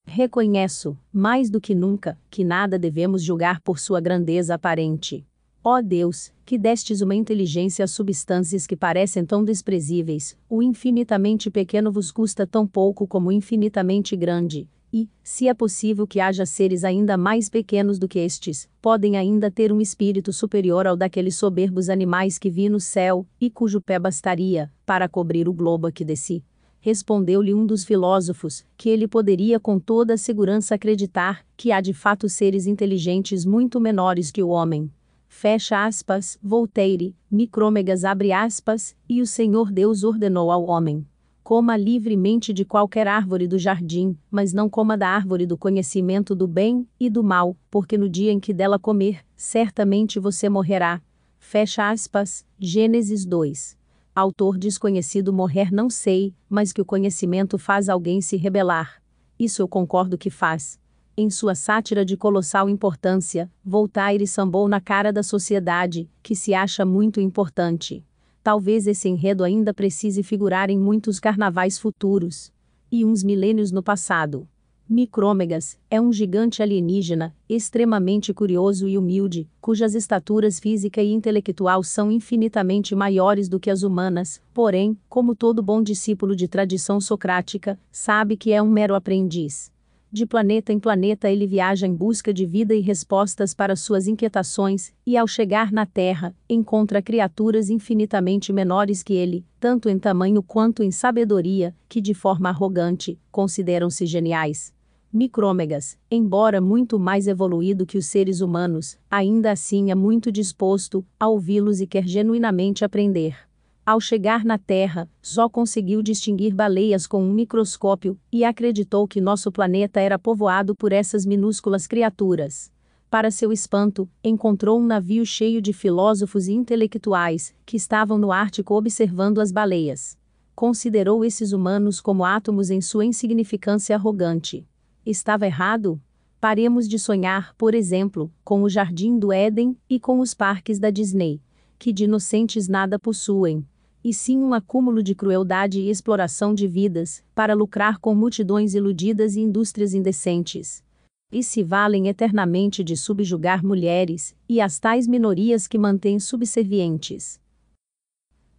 Reconheço, 0.10 0.98
mais 1.12 1.50
do 1.50 1.60
que 1.60 1.76
nunca, 1.76 2.17
que 2.32 2.43
nada 2.43 2.80
devemos 2.80 3.22
julgar 3.22 3.60
por 3.62 3.78
sua 3.78 4.00
grandeza 4.00 4.56
aparente. 4.56 5.24
Ó 5.62 5.82
Deus, 5.82 6.32
que 6.46 6.58
destes 6.58 7.02
uma 7.02 7.13
inteligência 7.13 7.84
a 7.84 7.88
substâncias 7.88 8.65
que 8.65 8.76
parecem 8.76 9.26
tão 9.26 9.43
desprezíveis, 9.43 10.36
o 10.50 10.63
infinitamente 10.63 11.52
pequeno 11.52 11.91
vos 11.91 12.10
custa 12.10 12.48
tão 12.48 12.65
pouco 12.65 13.06
como 13.06 13.28
o 13.28 13.32
infinitamente 13.34 14.15
grande, 14.15 14.67
e, 14.93 15.10
se 15.22 15.50
é 15.50 15.54
possível 15.54 16.08
que 16.08 16.22
haja 16.22 16.46
seres 16.46 16.86
ainda 16.86 17.17
mais 17.17 17.50
pequenos 17.50 18.00
do 18.00 18.08
que 18.08 18.17
estes, 18.17 18.70
podem 18.82 19.17
ainda 19.17 19.52
ter 19.52 19.74
um 19.74 19.82
espírito 19.82 20.32
superior 20.32 20.88
ao 20.88 20.96
daqueles 20.96 21.36
soberbos 21.36 21.89
animais 21.89 22.39
que 22.39 22.50
vi 22.50 22.70
no 22.70 22.80
céu, 22.80 23.28
e 23.39 23.52
cujo 23.52 23.82
pé 23.82 24.00
bastaria, 24.00 24.72
para 24.86 25.10
cobrir 25.10 25.50
o 25.50 25.54
globo 25.54 25.86
a 25.86 25.91
que 25.91 26.06
desci 26.06 26.43
respondeu-lhe 26.88 27.54
um 27.54 27.65
dos 27.65 27.84
filósofos, 27.84 28.65
que 28.78 28.88
ele 28.88 29.10
poderia 29.10 29.60
com 29.60 29.78
toda 29.78 30.13
a 30.13 30.17
segurança 30.17 30.76
acreditar 30.76 31.45
que 31.58 31.69
há 31.69 31.82
de 31.82 31.91
fato 31.91 32.30
seres 32.30 32.65
inteligentes 32.65 33.43
muito 33.43 33.78
menores 33.78 34.32
que 34.32 34.41
o 34.41 34.47
homem. 34.47 34.89
Fecha 35.28 35.86
aspas, 35.86 36.39
Voltaire, 36.41 37.13
Micrômegas 37.30 38.06
abre 38.06 38.32
aspas, 38.32 38.95
e 39.10 39.21
o 39.21 39.28
Senhor 39.28 39.69
Deus 39.69 40.06
ordenou 40.06 40.50
ao 40.50 40.63
homem. 40.65 41.06
Coma 41.43 41.76
livremente 41.76 42.54
de 42.54 42.63
qualquer 42.63 43.06
árvore 43.06 43.50
do 43.50 43.60
jardim, 43.60 44.17
mas 44.32 44.54
não 44.54 44.69
coma 44.69 44.97
da 44.97 45.10
árvore 45.10 45.45
do 45.45 45.58
conhecimento 45.58 46.34
do 46.34 46.47
bem 46.47 46.88
e 46.97 47.10
do 47.10 47.21
mal, 47.21 47.58
porque 47.69 47.97
no 47.97 48.08
dia 48.08 48.32
em 48.32 48.39
que 48.39 48.54
dela 48.54 48.80
comer, 48.80 49.26
certamente 49.36 50.21
você 50.21 50.47
morrerá. 50.47 51.02
Fecha 51.38 51.89
aspas, 51.89 52.45
Gênesis 52.58 53.26
2 53.26 53.78
autor 54.19 54.58
desconhecido 54.58 55.32
morrer 55.32 55.71
não 55.71 55.91
sei, 55.91 56.34
mas 56.49 56.73
que 56.73 56.82
o 56.82 56.86
conhecimento 56.86 57.56
faz 57.60 57.88
alguém 57.88 58.19
se 58.19 58.36
rebelar. 58.36 58.99
Isso 59.38 59.62
eu 59.62 59.67
concordo 59.67 60.17
que 60.17 60.32
faz. 60.32 60.80
Em 61.15 61.30
sua 61.30 61.53
sátira 61.53 62.03
de 62.03 62.17
colossal 62.17 62.67
importância, 62.67 63.47
Voltaire 63.63 64.25
sambou 64.25 64.67
na 64.67 64.82
cara 64.82 65.13
da 65.13 65.21
sociedade, 65.21 66.10
que 66.23 66.36
se 66.36 66.56
acha 66.56 66.84
muito 66.84 67.21
importante. 67.21 68.03
Talvez 68.41 68.88
esse 68.88 69.08
enredo 69.08 69.43
ainda 69.43 69.71
precise 69.71 70.23
figurar 70.23 70.71
em 70.71 70.80
muitos 70.80 71.19
carnavais 71.19 71.77
futuros. 71.77 72.51
E 72.91 73.06
uns 73.06 73.23
milênios 73.23 73.71
no 73.71 73.84
passado. 73.84 74.47
Micrômegas 74.89 75.78
é 75.91 76.00
um 76.00 76.13
gigante 76.13 76.63
alienígena, 76.63 77.36
extremamente 77.50 78.34
curioso 78.34 78.88
e 78.88 78.97
humilde, 78.97 79.45
cujas 79.60 79.93
estaturas 79.93 80.62
física 80.62 81.04
e 81.04 81.12
intelectual 81.12 81.84
são 81.84 82.10
infinitamente 82.10 82.95
maiores 82.95 83.50
do 83.50 83.60
que 83.60 83.69
as 83.69 83.84
humanas, 83.84 84.41
porém, 84.54 84.97
como 85.10 85.36
todo 85.36 85.62
bom 85.62 85.84
discípulo 85.84 86.34
de 86.34 86.47
tradição 86.47 87.02
socrática, 87.02 87.78
sabe 87.91 88.38
que 88.38 88.54
é 88.54 88.62
um 88.62 88.69
mero 88.69 88.95
aprendiz. 88.95 89.69
De 90.10 90.26
planeta 90.26 90.71
em 90.71 90.80
planeta 90.80 91.30
ele 91.30 91.45
viaja 91.45 91.86
em 91.86 91.93
busca 91.93 92.34
de 92.34 92.45
vida 92.45 92.73
e 92.73 92.80
respostas 92.80 93.54
para 93.54 93.76
suas 93.76 94.08
inquietações, 94.08 94.93
e 95.06 95.17
ao 95.17 95.28
chegar 95.28 95.69
na 95.69 95.86
Terra, 95.86 96.34
encontra 96.50 97.02
criaturas 97.02 97.69
infinitamente 97.69 98.54
menores 98.54 99.04
que 99.04 99.13
ele, 99.13 99.45
tanto 99.60 99.89
em 99.89 100.00
tamanho 100.00 100.41
quanto 100.41 100.82
em 100.82 100.91
sabedoria, 100.91 101.76
que 101.89 102.00
de 102.00 102.13
forma 102.13 102.47
arrogante, 102.47 103.19
consideram-se 103.30 104.06
geniais. 104.06 104.77
Micrômegas, 105.12 105.98
embora 106.12 106.60
muito 106.60 107.00
mais 107.00 107.28
evoluído 107.28 107.86
que 107.86 107.98
os 107.98 108.06
seres 108.06 108.41
humanos, 108.41 109.00
ainda 109.10 109.52
assim 109.52 109.89
é 109.89 109.96
muito 109.96 110.32
disposto 110.32 111.06
a 111.17 111.30
ouvi-los 111.30 111.80
e 111.80 111.88
quer 111.88 112.06
genuinamente 112.06 112.84
aprender. 112.84 113.38
Ao 113.86 114.02
chegar 114.02 114.43
na 114.43 114.58
Terra, 114.58 115.10
só 115.22 115.48
conseguiu 115.48 116.02
distinguir 116.02 116.54
baleias 116.54 117.08
com 117.08 117.24
um 117.24 117.32
microscópio 117.32 118.20
e 118.30 118.43
acreditou 118.43 119.08
que 119.08 119.22
nosso 119.22 119.50
planeta 119.50 120.02
era 120.02 120.20
povoado 120.20 120.76
por 120.76 120.91
essas 120.91 121.26
minúsculas 121.26 121.88
criaturas. 121.88 122.70
Para 123.10 123.32
seu 123.32 123.54
espanto, 123.54 124.10
encontrou 124.22 124.78
um 124.78 124.86
navio 124.86 125.26
cheio 125.26 125.62
de 125.62 125.72
filósofos 125.72 126.50
e 126.50 126.54
intelectuais 126.54 127.56
que 127.65 127.78
estavam 127.78 128.17
no 128.17 128.30
Ártico 128.30 128.76
observando 128.76 129.39
as 129.39 129.54
baleias. 129.54 130.17
Considerou 130.54 131.24
esses 131.24 131.54
humanos 131.54 132.02
como 132.02 132.26
átomos 132.26 132.70
em 132.70 132.82
sua 132.82 133.06
insignificância 133.06 133.96
arrogante. 133.96 134.67
Estava 135.10 135.46
errado? 135.46 136.02
Paremos 136.38 136.86
de 136.86 137.00
sonhar, 137.00 137.56
por 137.56 137.74
exemplo, 137.74 138.30
com 138.43 138.62
o 138.63 138.70
Jardim 138.70 139.17
do 139.17 139.32
Éden 139.32 139.78
e 139.89 140.02
com 140.02 140.20
os 140.20 140.34
parques 140.34 140.80
da 140.80 140.89
Disney, 140.89 141.41
que 141.80 141.93
de 141.93 142.04
inocentes 142.04 142.67
nada 142.67 143.00
possuem, 143.00 143.65
e 144.04 144.13
sim 144.13 144.38
um 144.38 144.54
acúmulo 144.54 145.02
de 145.02 145.15
crueldade 145.15 145.80
e 145.80 145.89
exploração 145.89 146.54
de 146.54 146.67
vidas, 146.67 147.24
para 147.34 147.54
lucrar 147.54 148.00
com 148.00 148.13
multidões 148.13 148.76
iludidas 148.76 149.38
e 149.38 149.39
indústrias 149.39 149.93
indecentes. 149.93 150.84
E 151.32 151.41
se 151.41 151.63
valem 151.63 152.10
eternamente 152.10 152.84
de 152.84 152.98
subjugar 152.98 153.65
mulheres, 153.65 154.36
e 154.50 154.60
as 154.60 154.78
tais 154.78 155.08
minorias 155.08 155.70
que 155.70 155.78
mantêm 155.78 156.20
subservientes. 156.20 157.39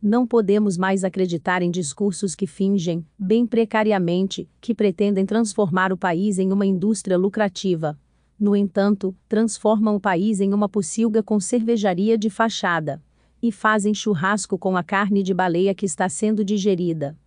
Não 0.01 0.25
podemos 0.25 0.79
mais 0.79 1.03
acreditar 1.03 1.61
em 1.61 1.73
discursos 1.73 2.37
que 2.37 2.47
fingem, 2.47 3.05
bem 3.19 3.45
precariamente, 3.45 4.49
que 4.61 4.73
pretendem 4.73 5.27
transformar 5.27 5.93
o 5.93 5.97
país 5.97 6.39
em 6.39 6.53
uma 6.53 6.65
indústria 6.65 7.19
lucrativa. 7.19 7.99
No 8.39 8.55
entanto, 8.55 9.13
transformam 9.29 9.97
o 9.97 10.01
país 10.01 10.41
em 10.41 10.55
uma 10.55 10.69
pocilga 10.69 11.21
com 11.21 11.41
cervejaria 11.41 12.17
de 12.17 12.31
fachada 12.31 13.03
e 13.43 13.51
fazem 13.51 13.93
churrasco 13.93 14.57
com 14.57 14.77
a 14.77 14.85
carne 14.85 15.21
de 15.21 15.35
baleia 15.35 15.75
que 15.75 15.85
está 15.85 16.09
sendo 16.09 16.45
digerida. 16.45 17.19